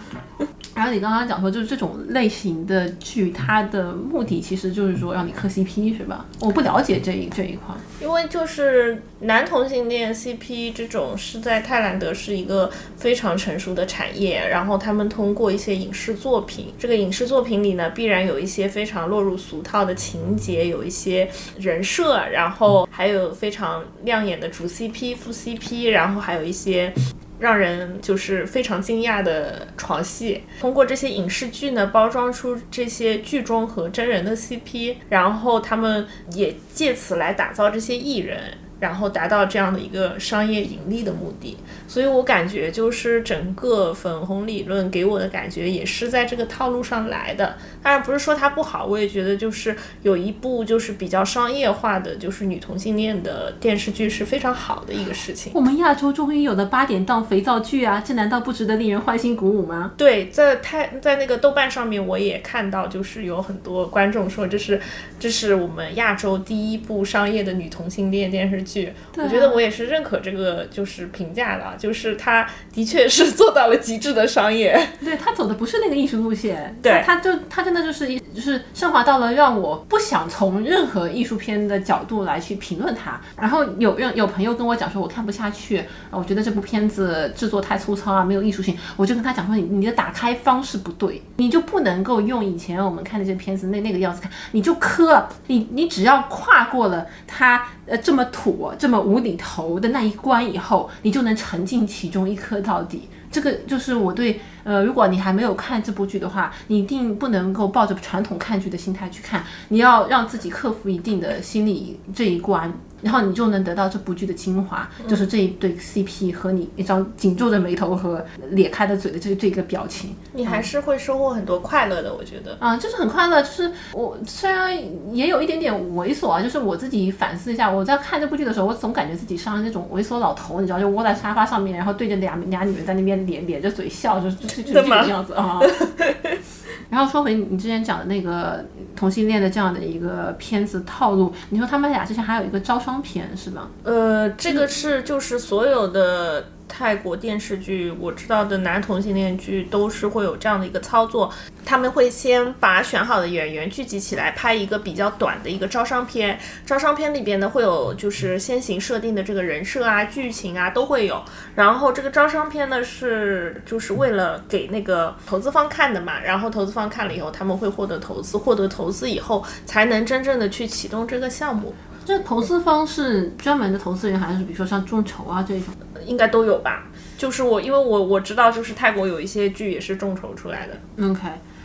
[0.75, 6.25] 然后你刚刚讲说，就是这种类型的剧，它的目的其实就是说让你磕 CP 是吧？
[6.41, 7.73] 我不了解这一这一块。
[8.01, 26.93] 因为就是男同性恋 CP 这种是在泰兰德是一个非常成熟的产业，然后他们通过一些影视作品，这个影视作品里呢，必然有一些非常落入俗套的情节，有一些人设，然后还有非常亮眼的主 CP、副 CP，然后还有一些。
[27.39, 38.57] 让人就是非常惊讶的床戏，通过这些影视剧呢，包装出这些剧中和真人的 CP，然后他们也借此来打造这些艺人。
[38.79, 41.55] 然后达到这样的一个商业盈利的目的，
[41.88, 47.55] 所以我感觉就是整个粉红理论给我的感觉也是在这个套路上来的。
[47.81, 55.53] 当然不是说它不好，我也觉得就是有一部就是比较商业化的，就是女同性恋的电视剧是非常好的一个事情。
[55.55, 59.93] 我们亚洲终于有了八点档肥皂剧啊，这难道不值得令人欢欣鼓舞吗？
[59.95, 64.81] 对，在太在那个豆瓣上面我也看到，就是有很多观众说这是
[65.17, 68.64] 这是我们亚洲第一部商业的女同性恋电视。
[68.65, 74.75] 剧，我觉得我也是认可这个就是评价的，就是他的确是做到了极致的商业。
[75.04, 83.21] 对他走的不是那个艺术路线，对，他就他真的就是一就是升华到了让我不想从任何艺术片的角度来去评论他。
[83.39, 88.75] 然后有有有朋友跟我讲说我看不下去，我觉得这部片子制作太粗糙啊，没有艺术性。
[88.95, 98.54] 我就跟他讲说你你的打开方式不对，你就不能够用以前我们看那些片子那那个样子看，你就磕你你只要跨过了他呃这么土。
[98.57, 103.09] 我这么无厘头的那一关以后，你就能沉浸其中一颗到底。
[103.31, 112.73] 这个就是我对呃，如果你还没有看这部剧的话，你一定不能够抱着传统看剧的心态去看，你要让自己克服一定的心理这一关。
[113.01, 122.58] 然后你就能得到这部剧的精华，就是这一对 CP 和你一张紧皱着眉头和咧开的嘴的这这个表情，你还是会收获很多快乐的，我觉得。
[122.60, 124.75] 啊，就是很快乐，就是我虽然
[125.13, 135.59] 也有一点点猥琐啊，就是我自己反思一下，我在看这部剧的时候，我总感觉自己像那种猥琐老头，你知道，就窝在沙发上面，然后对着俩俩女人在那边咧咧着嘴笑，就就 就这个样子啊。
[136.89, 138.63] 然后说回你之前讲的那个
[138.95, 143.69] 同性恋的这样的一个片子套路，你说他们俩之前还有一个招商片是吧？
[143.83, 146.45] 呃，这个是就是所有的。
[146.67, 151.32] 泰国电视剧我知道的男同性恋剧都是会有这样的一个操作，
[151.65, 161.23] 他们会先把选好的演员聚集起来拍一个比较短的一个招商片，招商片里边呢会有就是先行设定的这个人设啊、剧情啊都会有，
[161.56, 171.73] 然后这个招商片呢是就是为了给那个投资方看的嘛，然后投资方看了以后他们会获得投资，获得投资以后才能真正的去启动这个项目。
[172.05, 175.73] 这投资方是专门的投资人，还是比如说像众筹啊这种？
[176.05, 176.85] 应该都有吧。
[177.17, 181.07] 就是我，因为我我知道，就是泰国有一些剧也是众筹出来的。
[181.07, 181.21] OK，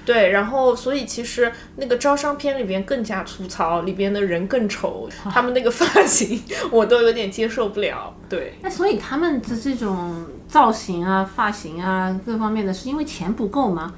[0.07, 8.15] 对，然后所以其实那个招商片里边更加粗糙，里边的人更丑，他们那个发型我都有点接受不了。
[8.29, 13.93] 对，那所以他们的这种造型啊、发型啊各方面的，是因为钱不够吗？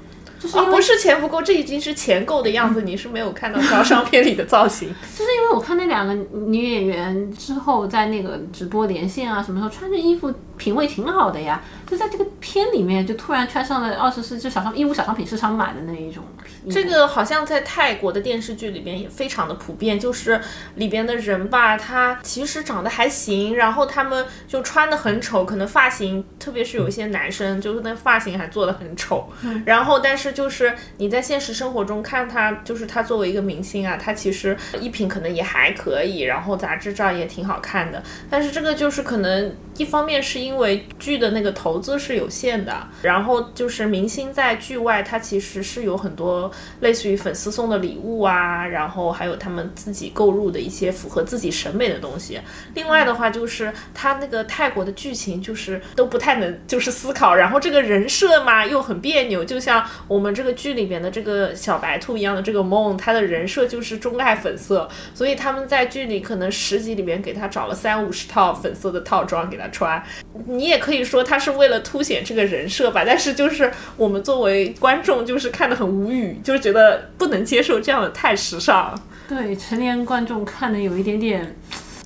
[0.53, 2.81] 啊，不是钱不够，这已经是钱够的样子。
[2.81, 6.13] 你是没有看到招 商片里的造型，就是因为我看那两个
[6.47, 10.33] 女演员之后，在那个直播连线啊，什么时候穿着衣服。
[10.63, 16.23] 品味挺好的呀，就在这个片里面，就突然穿上了二十世纪小商义乌小商品市场买的那一种。
[16.71, 20.39] 这个好像在泰国的电视剧里边也非常的普遍，就是
[20.75, 29.27] 里边的人吧，他其实长得还行，然后他们就穿的很丑，可能发型，特别是有一些男生，就是那发型还做的很丑。
[29.65, 38.01] 然后，但是就是你在现实生活中看他，就是他作为一个明星啊，他其实衣品可能也还可以，然后杂志照也挺好看的。
[38.29, 40.43] 但是这个就是可能一方面是。
[40.43, 46.49] 因为因为剧的那个投资是有限的，然后就是明星在剧外，他其实是有很多
[46.81, 52.39] 类似于粉丝送的礼物啊，然后还有他们自己购入的一些符合自己审美的东西。
[52.75, 69.99] 另外的话，就是他那个泰国的剧情就是都不太能就是思考，然后这个人设嘛又很别扭，就像我们这个剧里边的这个小白兔一样的这个梦，他的人设就是钟爱粉色，所以他们在剧里可能十集里边给他找了三五十套粉色的套装给他穿。
[70.47, 78.99] 你也可以说他是为了凸显这个人设吧，但是就是我们作为观众，就是看得很无语，就是觉得不能接受这样的太时尚。
[79.27, 81.55] 对，成年观众看的有一点点，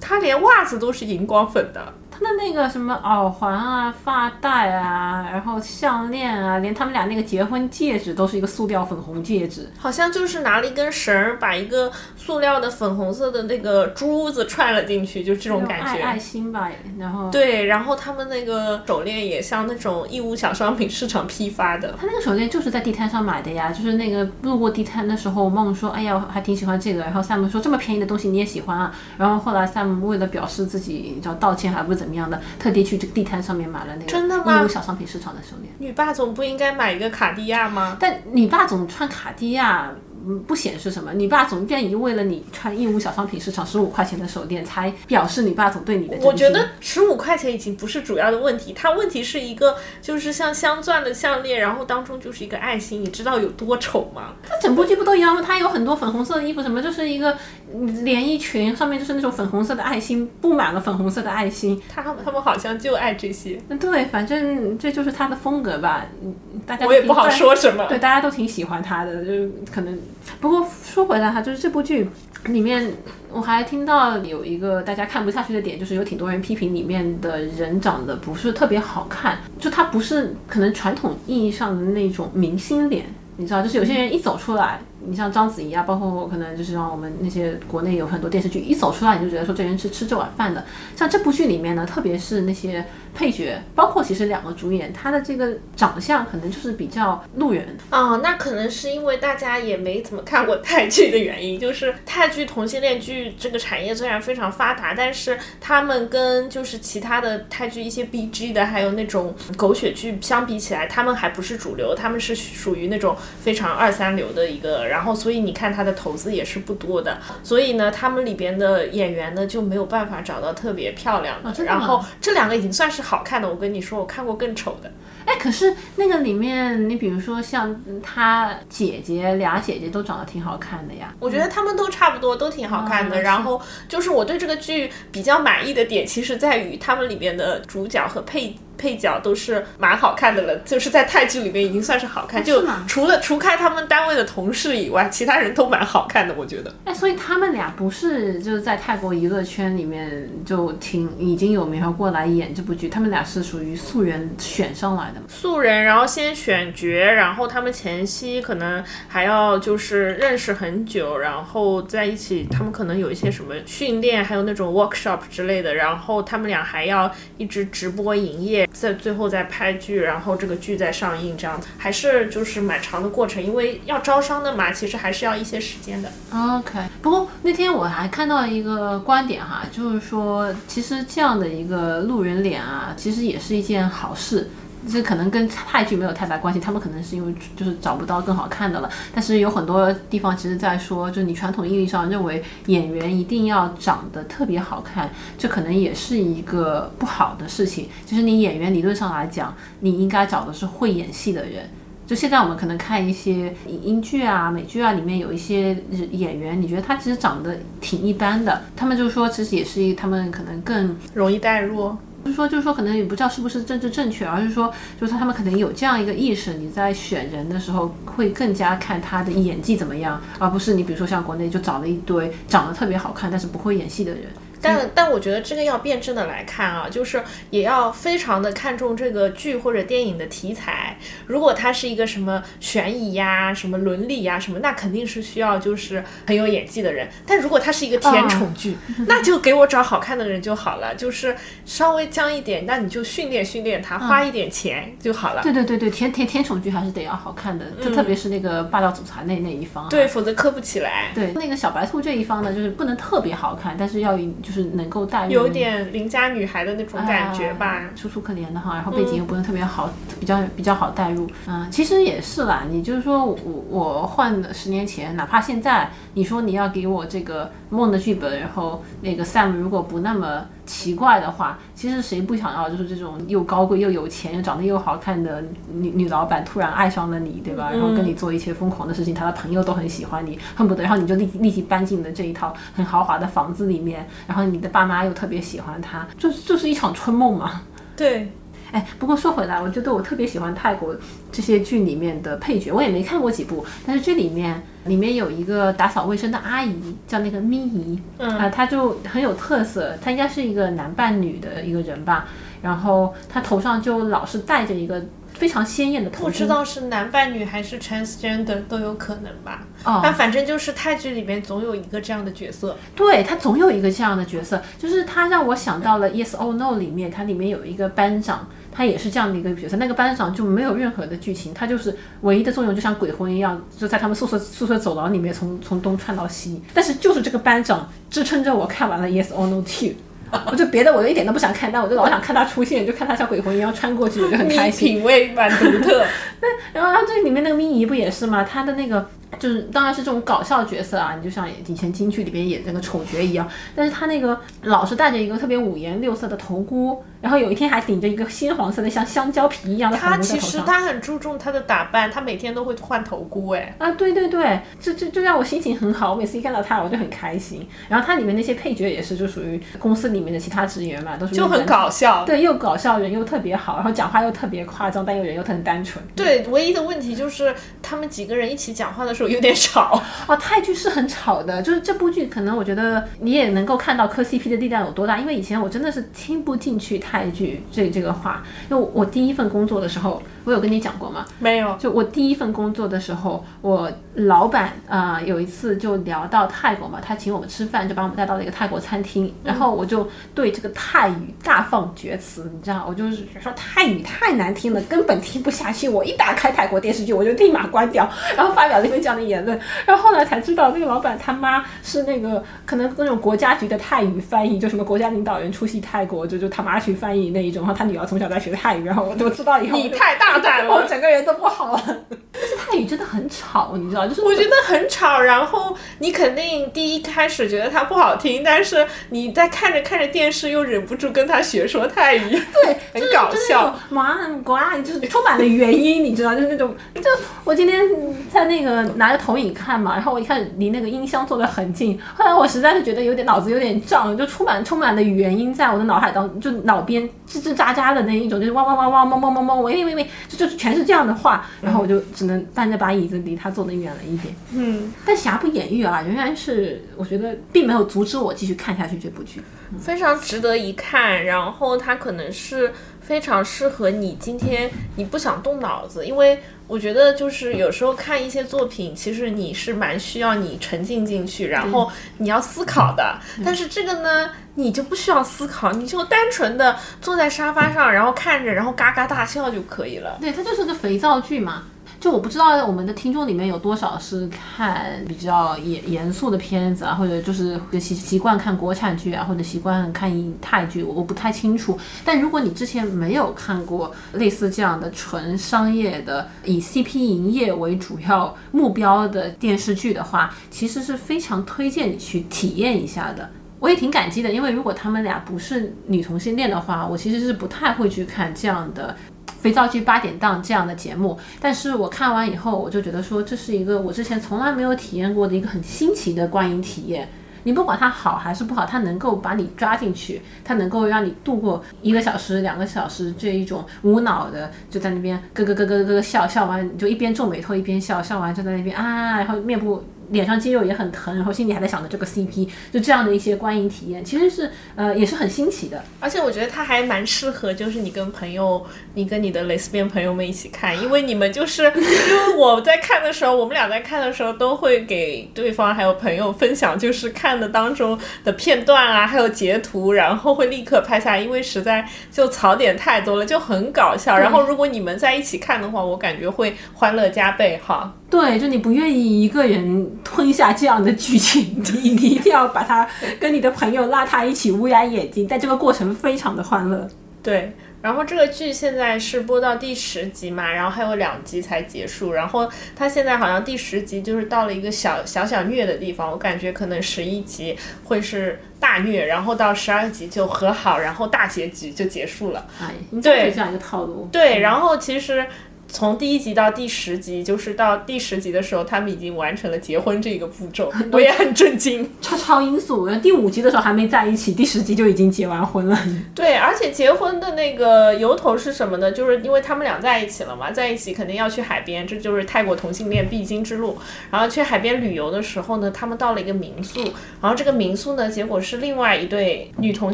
[0.02, 1.94] 他连袜子都是荧光粉的。
[2.17, 9.69] 他的那个什么耳环啊、发带啊，然后项链啊，连他们俩那个结婚戒指都是一个塑料粉红戒指。
[9.77, 16.17] 好像就是拿了一根绳儿，把一个塑料的粉红色的那个珠子串了进去，就这种感爱爱。
[16.17, 21.95] 心吧，然后对，然后他们那个手链也像那种义乌小商品市场批发的。
[21.99, 35.74] 他那个手链就是在地摊上买的呀，就是那个路过地摊的时候，梦说：“哎呀，我还挺喜欢这个。”然后 Sam 说：“这么便宜的东西你也喜欢啊？”然后后来 Sam 为了表示自己你知道道歉还不是怎么样的，特地去这个地摊上面买了那个真的吗义乌小商品市场的手链。
[35.80, 37.97] 女霸总不应该买一个卡地亚吗？
[37.99, 39.91] 但女霸总穿卡地亚。
[40.28, 41.13] 嗯，不显示什么。
[41.13, 46.17] 你爸总愿意为了你穿义乌小商品市场十五块钱的手电，才表示你爸总对你的。
[46.21, 54.34] 我觉得十五块钱已经不是主要的问题，它问题是一个就是像镶钻的项链，然后当中就是一个爱心，你知道有多丑吗？
[54.43, 55.41] 它整部剧不都一样吗？
[55.45, 57.38] 它有很多粉红色的衣服，什么就是一个
[57.73, 61.82] 嗯连衣裙，上面就是那种粉红色的爱心，布满了粉红色的爱心。
[61.88, 66.05] 他们他们好像就爱这些，嗯，对，反正这就是他的风格吧。
[66.21, 67.86] 嗯，大家我也不好说什么。
[67.88, 69.32] 对，大家都挺喜欢他的，就
[69.71, 69.97] 可能。
[70.39, 72.09] 不过说回来哈，就是这部剧
[72.45, 72.91] 里面，
[73.32, 83.05] 我还听到有一个大家看不下去的点，就是有挺多人批评里面的人长得不是特别好看，就他不是可能传统意义上的那种明星脸，
[83.38, 84.80] 你知道，就是有些人一走出来。
[85.10, 90.66] 你像章子怡啊，包括可能就是像我们那些国内有很多电视剧，一走出来你就觉得说这人是吃这碗饭的。
[90.97, 92.86] 像这部剧里面呢，特别是那些
[93.16, 97.78] 配角，包括其实两个主演，他的这个长相可能就是比较路人。
[97.89, 114.86] 哦，那可能是因为大家也没怎么看过泰剧的原因，就是泰剧同性恋剧这个产业虽然非常发达，但是他们跟就是其他的泰剧一些 B G 的，还有那种狗血剧相比起来，他们还不是主流，他们是属于那种非常二三流的一个。
[114.97, 121.64] 然后，所以你看他的投资也是不多的，所以呢，他们里边的演员呢就没有办法找到特别漂亮的。
[121.64, 124.91] 然后这两个已经算是好看的，我跟你说，我看过更丑的。
[125.26, 131.14] 哎，可是那个里面，你比如说像他姐姐俩姐姐都长得挺好看的呀。
[131.20, 133.22] 我觉得他们都差不多，都挺好看的。
[133.22, 138.56] 然后就是我对这个剧比较满意的点，其实在于他们里面的主角和配。
[138.78, 146.73] 配角都是蛮好看的了，就是在泰剧里面已经算是好看，就除了除开他们单位的同事以外，其他人都蛮好看的，我觉得。
[146.86, 168.66] 哎，所以他们俩不是就是在泰国娱乐圈里面就挺已经有名，然后过来演这部剧，他们俩是属于素人选上来的素人，然后先选角，然后他们前期可能还要就是认识很久，然后在一起，他们可能有一些什么训练，还有那种 workshop 之类的，然后他们俩还要一直直播营业。
[168.72, 176.11] 在最后再拍剧，然后这个剧再上映，这样子还是就是蛮长的过程，因为要招商的嘛，其实还是要一些时间的。
[176.32, 184.49] OK，不过那天我还看到一个观点哈，就是说其实这样的一个路人脸啊，其实也是一件好事。
[184.89, 188.89] 这可能跟泰剧没有太大关系，他们可能是因为就是找不到更好看的了。
[189.13, 197.88] 但是有很多地方其实在说，就你传统意义上认为演员一定要长得特别好看，这可能也是一个不好的事情。
[198.05, 201.69] 就是你演员理论上来讲，你应该找的是会演戏的人。
[202.05, 205.78] 就现在我们可能看一些英剧啊、美剧啊，里面有一些
[206.11, 211.93] 演员，你觉得他其实长得挺一般的，他们就说其实也是一他们可能更容易代入。
[212.28, 224.23] 就是说，就是说，可能也不知道是不是政治正确，而是说，就是他们可能有这样一个意识，你在选人的时候会更加看他的演技怎么样，而不是你比如说像国内就找了一堆长得特别好看但是不会演戏的人。
[224.68, 230.97] 但但我觉得这个要辩证的来看啊，就是也要非常的看重这个剧或者电影的题材。
[231.26, 237.07] 如果它是一个什么悬疑呀、什么伦理呀什么，那肯定是需要就是很有演技的人。
[237.26, 238.76] 但如果它是一个甜宠剧，
[239.07, 245.41] 那就给我找好看的人就好了，就是稍微僵一点，那你就训练训练他，花一点钱就好了。
[245.43, 251.11] 对对对对，甜甜甜宠剧还是得要好看的，特特别是那个霸道总裁那那一方，对，否则磕不起来。
[251.13, 259.89] 对，那个小白兔这一方呢，就是不能特别好看，但是要就是能够带入，有点邻家女孩的那种感觉吧，楚楚可怜的哈，然后背景又不是特别好，
[260.20, 261.28] 比较比较好带入。
[261.47, 263.38] 嗯，其实也是啦，你就是说我
[263.70, 275.41] 我换了十年前，哪怕现在你说你要给我这个梦的剧本，然后那个 Sam 如果不那么奇怪的话，其实谁不想要就是这种又高贵又有钱又长得又好看的
[275.74, 277.72] 女女老板突然爱上了你，对吧？
[277.72, 287.61] 然后跟你做一些疯狂的事情，他的朋友都很喜欢你，恨不得然后你就立立即搬进你的这一套很豪华的房子里面，然后你的爸妈又特别喜欢他，就是就是一场春梦嘛。
[287.95, 288.32] 对。
[288.72, 290.95] 哎，不过说回来，我觉得我特别喜欢泰国
[291.32, 302.28] 这些剧里面的配角，我也没看过几部，但是这里面里面有一个打扫卫生的阿姨，叫那个咪姨，嗯啊，她就很有特色，她应该是一个男扮女的一个人吧，
[302.61, 305.01] 然后她头上就老是戴着一个
[305.38, 309.66] 非常鲜艳的头巾，不知道是男扮女还是 transgender 都有可能吧。
[309.84, 312.76] 哦但反正就是泰剧里面总有一个这样的角色。
[312.96, 319.78] 对他总有一个这样的角色，就是他让我想到了《Yes or No》里面，它里面有一个班长，他也是这样的一个角色。
[319.78, 326.62] 那个班长就没有任何的剧情，他就是唯一的作用就像鬼魂一样，就在他们宿舍宿舍走廊里面从从东窜到西。
[326.74, 329.90] 但是就是这个班长支撑着我看完了《Yes or No Two》。
[330.51, 334.95] 我就别的我就一点都不想看，但我就老想看他出现，就看他像鬼魂一样穿过去，我就很开心。
[334.95, 336.05] 品味蛮独特，
[336.41, 338.43] 那然后，然后这里面那个咪姨不也是吗？
[338.43, 339.05] 他的那个
[339.39, 343.47] 就是当然是这种搞笑角色啊，你就像以前京剧里边演那个丑角一样。
[343.75, 350.18] 但是他那个老是戴着一个特别五颜六色的头箍，然后有一天还顶着一个鲜黄色的像香蕉皮一样的头他。
[350.18, 356.11] 其实他很注重他的打扮，他每天都会换头箍，哎，啊，对对对，这这就让我心情很好。
[356.11, 357.68] 我每次一看到他，我就很开心。
[357.88, 362.26] 然后他里面那些配角也是，就属于公司里面的其他职员嘛，都是就很搞笑。
[362.26, 366.03] 对，又搞笑，人又特别好，然后讲话又特别夸张，但又人又很单纯。
[366.15, 370.01] 对，唯一的问题就是他们几个人一起讲话的时候有点吵。
[370.26, 381.26] 啊， 泰剧是很吵的，就是这部剧可能我觉得你也能够看到磕 CP 的力量有多大，因为以前我真的是听不进去泰剧这这个话，因为我第一份工作的时候，我有跟你讲过吗？
[381.39, 395.88] 没有，就我第一份工作的时候，我老板啊、呃有一次就聊到泰国嘛，他请我们吃饭，就把我们带到了一个泰国餐厅，然后我就对这个泰语大放厥词，你知道，我就是说泰语太难听了，根本听不下去。
[395.88, 399.58] 我一打开泰国电视剧，我就立马关掉，然后发表了一个这样的言论。
[399.86, 407.62] 然后后来才知道，那个老板他妈是那个可能那种国家局的泰语翻译，就什么国家领导人出席泰国，就就他妈去翻译那一种。
[407.64, 410.74] 然后他女儿从小在学泰语，然后我都知道以后你太大胆了。
[410.74, 411.84] 我整个人都不好了。
[412.32, 422.30] 但是泰语真的很吵，你知道，就是我觉得很吵，然后你肯定第一开始觉得他不好听，但是你在看着看着电视又忍不住跟他学说泰语。
[422.64, 423.76] 对，很搞笑。
[423.91, 424.58] 哇，很怪。
[424.84, 427.10] 就是充满了原因，你知道，就是那种，就
[427.43, 427.84] 我今天
[428.32, 432.00] 在那个拿着投影看嘛，然后我一看，离那个音箱坐得很近。
[432.16, 444.36] 后来我实在是觉得有点脑子有点胀，就充满充满了原因在我的脑海当中，就脑边吱吱喳喳的那一种，就是汪汪汪汪汪汪汪，喂喂喂，就就全是这样的话，然后我就只能搬着把椅子离他坐得远了一点。
[444.54, 444.93] 嗯。
[445.06, 445.87] 但瑕不掩瑜。
[445.88, 449.42] 啊，仍然是我觉得并没有阻止我继续看下去这部剧。
[449.80, 451.26] 非常值得一看。
[451.26, 452.72] 然后它可能是
[453.02, 463.20] 非常适合你今天你不想动脑子，因为我觉得就是有时候看一些作品，其实你是蛮需要你沉浸进去，然后你要思考的。
[463.44, 470.18] 但是这个呢，你就不需要思考，你就单纯的坐在沙发上，然后看着，然后嘎嘎大笑就可以了。
[470.22, 471.64] 对，它就是个肥皂剧嘛。
[472.00, 481.78] 就我不知道我们的听众里面有多少是看比较严严肃的片子啊，或者就是习习惯看国产剧啊，或者习惯看泰剧，我不太清楚。
[482.06, 493.30] 但如果你之前没有看过类似这样的纯商业的以 CP 营业为主要目标的电视剧的话，其实是非常推荐你去体验一下的。
[493.60, 498.95] 我也挺感激的，因为如果他们俩不是女同性恋的话，我其实是不太会去看这样的
[499.39, 501.18] 肥皂剧八点档这样的节目。
[501.41, 507.10] 但是我看完以后，我就觉得说，这是一个我之前从来没有体验过的一个很新奇的观影体验。
[507.43, 519.84] 你不管它好还是不好，它能够把你抓进去，它能够让你度过一个小时、两个小时这一种无脑的，就在那边咯咯咯咯咯咯笑，笑完你就一边皱眉头一边笑，笑完就在那边啊，然后面部。
[520.10, 525.84] 脸上肌肉也很疼，然后心里还在想着这个 CP，就这样的一些观影体验，其实是呃也是很新奇的。
[525.99, 544.18] 而且我觉得它还蛮适合，就是你跟朋友，你跟你的蕾丝边朋友们一起看，因为你们就是， 因为我在看的时候，我们俩在看的时候都会给对方还有朋友分享，就是看的当中的片段啊，还有截图，然后会立刻拍下来，因为实在就槽点太多了，就很搞笑。
[544.18, 547.93] 然后如果你们在一起看的话，我感觉会欢乐加倍哈。
[548.10, 552.88] 对，就你不愿意一个人吞下这样的剧情，你你一定要把它
[553.20, 556.88] 跟你的朋友拉他一起乌鸦眼睛，但这个过程非常的欢乐。
[557.22, 572.45] 对，然后这个剧现在是播到第十集嘛，然后还有两集才结束，然后它现在好像第十集就是到了一个小小小虐的地方，我感觉可能十一集会是大虐，然后到十二集就和好，然后大结局就结束了。
[572.62, 574.08] 哎，你对就是这样一个套路。
[574.12, 575.26] 对，然后其实。
[575.68, 581.89] 从第一集到第十集，就是到第十集的时候，他们已经完成了结婚这个步骤，我也很震惊。
[582.01, 585.78] 超超音速，第五集的时候还没在一起，第十集就已经结完婚了。
[586.15, 588.91] 对，而且结婚的那个由头是什么呢？
[588.91, 593.78] 就是因为他们俩在一起了嘛，在一起肯定要去海边，这就是泰国同性恋必经之路。
[594.09, 596.82] 然后去海边旅游的时候呢，他们到了一个民宿，
[597.22, 599.93] 然后这个民宿呢，结果是另外一对女同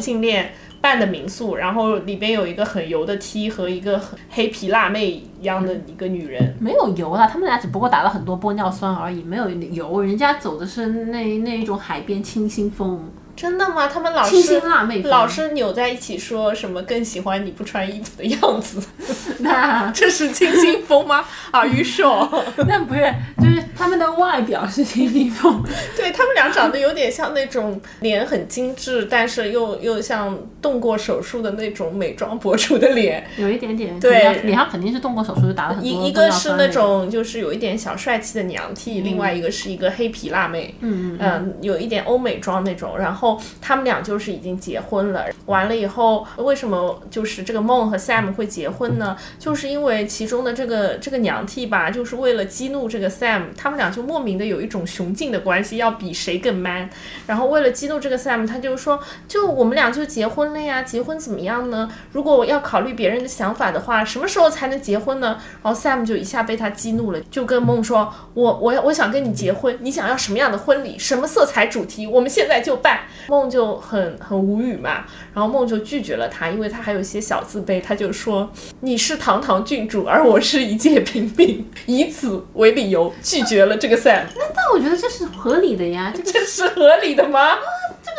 [0.00, 0.52] 性恋。
[0.84, 10.02] 办的民宿，然后里边有一个很油的 T 和一个黑皮辣妹一样的一个女人，没有油啊，他们俩只不过打了很多玻尿酸而已，没有油。
[10.02, 13.10] 人家走的是那那一种海边清新风。
[13.36, 13.88] 真的吗？
[13.88, 14.60] 他们老是
[15.04, 18.82] 老是扭在一起说什么更喜欢你不穿衣服的样子，
[19.40, 22.28] 那 这是清新风吗？Are you sure？
[22.66, 25.62] 那不是，就是他们的外表是清新风，
[25.96, 33.26] 对他们俩长得有点像那种脸很精致，但是又又像动过手术的那种美妆博主的脸。
[33.36, 33.98] 有一点点。
[34.00, 37.08] 对脸上肯定是动过手术，就打了很多一一个是那种。
[37.10, 42.98] 就是有一点小帅气的娘 T，、另外一个是一个黑皮辣妹，嗯嗯嗯，有一点欧美妆那种。
[42.98, 49.16] 然后后他们俩就是已经结婚了，完了以后，为什么就是这个梦和 Sam 会结婚呢？
[49.38, 56.90] 就是因为其中的这个这个娘 T 吧，就是为了激怒这个 Sam，他们俩就莫名的有一种雄竞的关系，要比谁更 man。
[57.26, 61.88] 然后为了激怒这个 Sam，他就说，就我们俩就结婚了呀，结婚怎么样呢？
[62.12, 65.38] 如果我要考虑别人的想法的话，什么时候才能结婚呢？
[65.62, 78.50] 然后 Sam 就一下被他激怒了，就跟梦说：“我我要我想跟你结婚，你想要什么样的婚礼，什么色彩主题，我们现在就办。”梦就很很无语嘛，然后梦就拒绝了他，因为他还有一些小自卑，他就说
[78.80, 87.56] ：“你是堂堂郡主，而我是一介平民，以此为理由拒绝了这个 Sam，但我觉得这是合理的呀，这个这是合理的吗？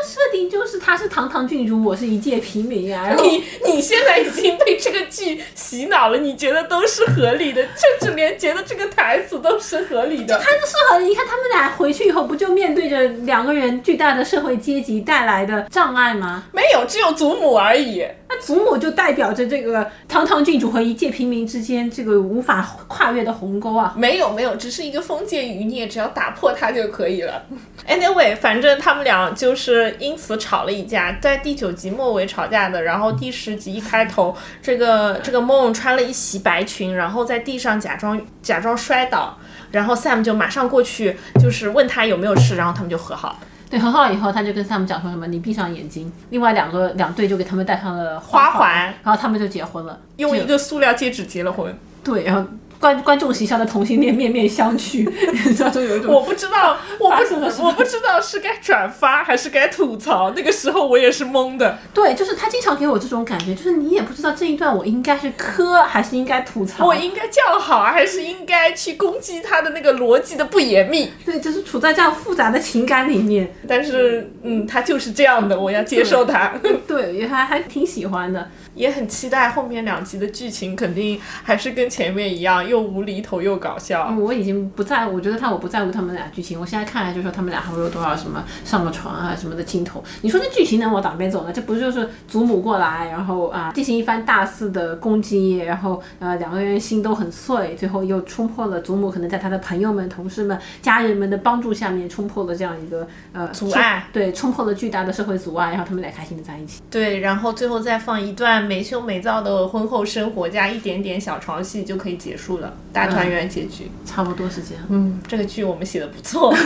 [0.06, 3.08] 这个设定就是他是堂堂郡主，我是一介平民啊。
[3.08, 10.38] 然后你你现在已经被这个剧洗脑了，你觉得都是合理的，甚至连觉得这个台词都是合理的。
[10.38, 16.44] 他是合理，你看他们俩回去以后，不就面对着两个人巨大的社会阶级带来的障碍吗？
[16.52, 18.06] 没有，只有祖母而已。
[18.28, 23.94] 那祖母就代表着这个堂堂郡主和一介平民之间这个无法跨越的鸿沟啊。
[23.96, 27.44] 没有没有，只是一个封建余孽，只要打破它就可以了。
[27.88, 39.38] Anyway，反正他们俩就是因此吵了一架，在第九集末尾吵架的，然后第十集一开头，这个这个梦穿了一袭白裙，然后在地上假装假装摔倒，
[39.72, 43.40] 然后 Sam 就马上过去，就是问他有没有事，然后他们就和好了。
[43.68, 50.00] 对，和好以后，他就跟 Sam 讲说什么：“你闭上眼睛。”另外两个两队就给他们戴上了环，花环然后他们就结婚了。
[50.18, 51.76] 用一个塑料戒指结了婚。
[52.04, 52.48] 对，然后
[52.80, 55.10] 观观众席上的同性恋面面相觑，
[55.46, 60.32] 你知道就有一种我不知道，我发生了什么不我不知道是该转发还是该吐槽。
[60.36, 61.78] 那个时候我也是懵的。
[61.94, 66.86] 对，就是他经常给我这种感觉，就是你也不知道这一段我应该是磕还是应该吐槽。
[66.86, 71.12] 我应该叫好，还是应该去攻击他的那个逻辑的不严密？
[71.26, 73.54] 对，就是处在这样复杂的情感里面。
[73.68, 76.54] 但是，嗯，他就是这样的，我要接受他。
[76.88, 78.50] 对，也还还挺喜欢的。
[78.76, 84.08] 也很期待后面两集的剧情，肯定还是跟前面一样，又无厘头又搞笑。
[84.10, 90.04] 嗯我已经不在，我觉得他我不在乎他们俩剧情，我现在看来就说他们俩还会有多少什么上了床啊什么的镜头。
[90.22, 91.54] 你说这剧情能往哪边走呢？
[91.54, 106.82] 这不就是祖母过来，然后啊进行一番大肆的攻击，然后呃两个人心都很碎，最后又冲破了祖母可能在他的朋友们、同事们、家人们的帮助下面冲破了这样一个呃阻碍对，冲破了巨大的社会阻碍，然后他们俩开心的在一起。
[106.90, 113.90] 对，然后最后再放一段没羞没躁的婚后生活，加一点点小床戏就可以结束了，大团圆结局。
[114.06, 114.84] 差不多是这样。
[114.90, 116.54] 嗯，这个剧我们写的不错。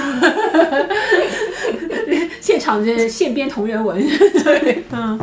[2.41, 4.01] 现场这现编同人文，
[4.43, 5.19] 对，嗯，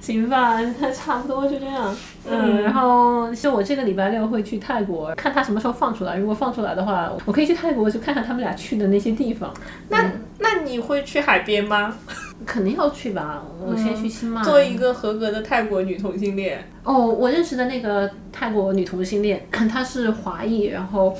[0.00, 1.94] 行吧，那差不多就这样，
[2.26, 9.52] 嗯，然后就我这个礼拜六会去泰国，看他什么时候放出来，如果放出来的话，我可以去泰国去看看他们俩去的那些地方，
[9.90, 11.98] 那那你会去海边吗？
[12.44, 16.68] 肯定要去吧，我先去清迈，做一个合格的泰国女同性恋。
[16.82, 21.16] 哦，我认识的那个泰国女同性恋，她是华裔，然后。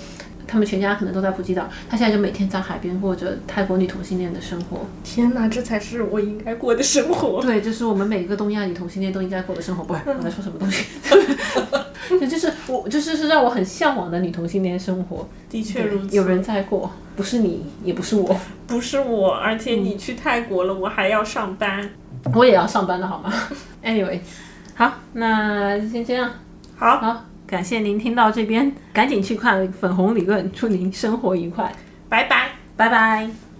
[0.55, 4.87] 他们全家可能都在普吉岛，他现在就每天在海边过着泰国女同性恋的生活。
[5.03, 7.43] 天哪，这才是我应该过的生活。
[7.43, 9.83] 对，这是我们每个东亚女同性恋都应该过的生活。
[9.83, 10.87] 不是我在说什么东西？
[12.21, 15.29] 对就是我，就是是让我很向往的女同性恋生活。
[15.51, 18.37] 的确如此，有人在过，不是你，也不是我，
[18.69, 21.91] 不是我，而且你去泰国了，我还要上班。
[22.33, 23.33] 我也要上班的好吗？
[23.83, 24.21] Anyway，
[24.77, 26.31] 好，那先这样。
[26.77, 31.73] 好，好，感谢您听到这边，赶紧去看《粉红理论》，祝您生活愉快，
[32.09, 32.49] 拜拜。
[32.77, 33.54] 拜拜。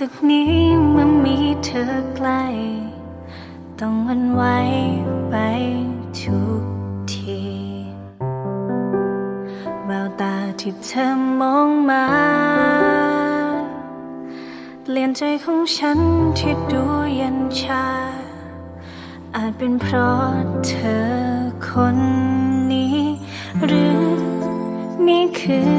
[0.00, 0.54] สึกนี้
[0.90, 2.44] เมื่อมีเธอใกล้
[3.80, 4.42] ต้องหวันไหว
[5.30, 5.34] ไป
[6.20, 6.64] ทุก
[7.12, 7.42] ที
[9.86, 11.06] แววตาที่เธอ
[11.40, 12.06] มองมา
[14.82, 15.98] เปลี่ยนใจของฉัน
[16.38, 16.82] ที่ดู
[17.16, 17.86] เย็นชา
[19.34, 20.30] อาจเป็นเพราะ
[20.66, 20.72] เธ
[21.02, 21.06] อ
[21.66, 21.98] คน
[22.72, 22.98] นี้
[23.66, 24.04] หรือ
[25.06, 25.72] นี่คือ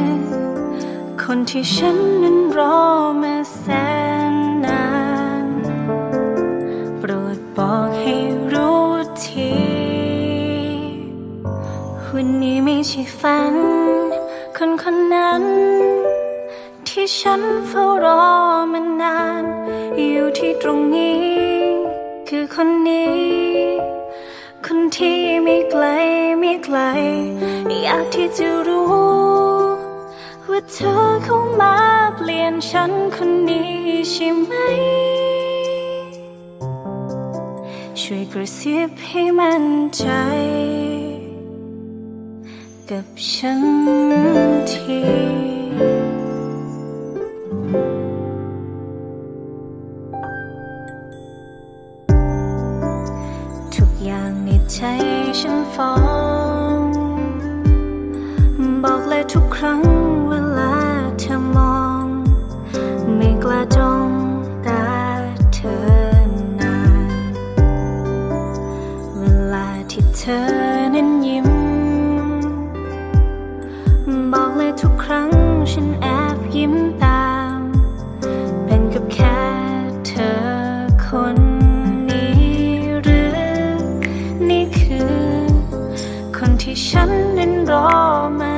[1.21, 2.77] คนที่ฉันนั้นรอ
[3.21, 3.65] มาแส
[4.03, 4.04] น
[12.87, 13.55] ใช่ฝัน
[14.57, 15.43] คนคนนั้น
[16.87, 18.25] ที่ฉันเฝ้ารอ
[18.71, 19.43] มานาน
[19.97, 21.25] อยู่ที่ตรงนี้
[22.27, 23.19] คือคนนี้
[24.65, 25.83] คนที่ไม่ไกล
[26.39, 26.77] ไม่ไกล
[27.81, 28.93] อยากที่จะรู้
[30.49, 31.75] ว่าเธอเข้ามา
[32.15, 33.73] เปลี่ยนฉันคนนี้
[34.09, 34.53] ใช่ไหม
[37.99, 39.65] ช่วยกระซิบให้มั่น
[39.97, 40.05] ใจ
[42.91, 43.61] กับฉัน
[44.71, 44.99] ที
[53.73, 54.79] ทุกอย่างในใจ
[55.39, 55.93] ฉันฟ้อ
[56.83, 56.85] ง
[58.83, 59.81] บอกเลยทุกครั้ง
[60.29, 60.75] เวลา
[61.19, 62.05] เธอมอง
[63.17, 64.09] ไม่กล้าจ้อง
[64.65, 64.85] ตา
[65.53, 65.75] เธอ
[66.59, 66.77] นา
[67.09, 67.33] น
[69.17, 69.23] เว
[69.53, 70.64] ลาที่เธอ
[75.77, 76.07] ฉันแอ
[76.37, 76.73] บยิ้ม
[77.03, 77.59] ตาม
[78.65, 79.41] เป็นกับแค่
[80.07, 80.35] เธอ
[81.05, 81.37] คน
[82.09, 82.43] นี้
[83.01, 83.39] หรือ
[84.49, 85.15] นี่คือ
[86.37, 87.89] คนที่ฉันนั้นรอ
[88.39, 88.54] มา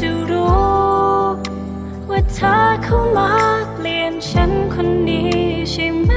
[0.00, 0.52] จะรู้
[2.10, 3.30] ว่าเธอเข้ามา
[3.74, 5.30] เปลี่ยนฉันคนนี้
[5.70, 6.12] ใช่ไหม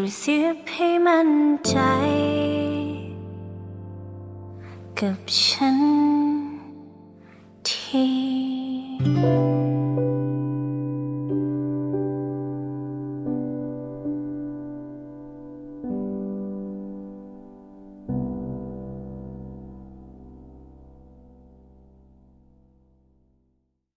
[0.00, 1.30] กระซิบให้มั่น
[1.68, 1.76] ใจ
[4.98, 5.47] กับฉ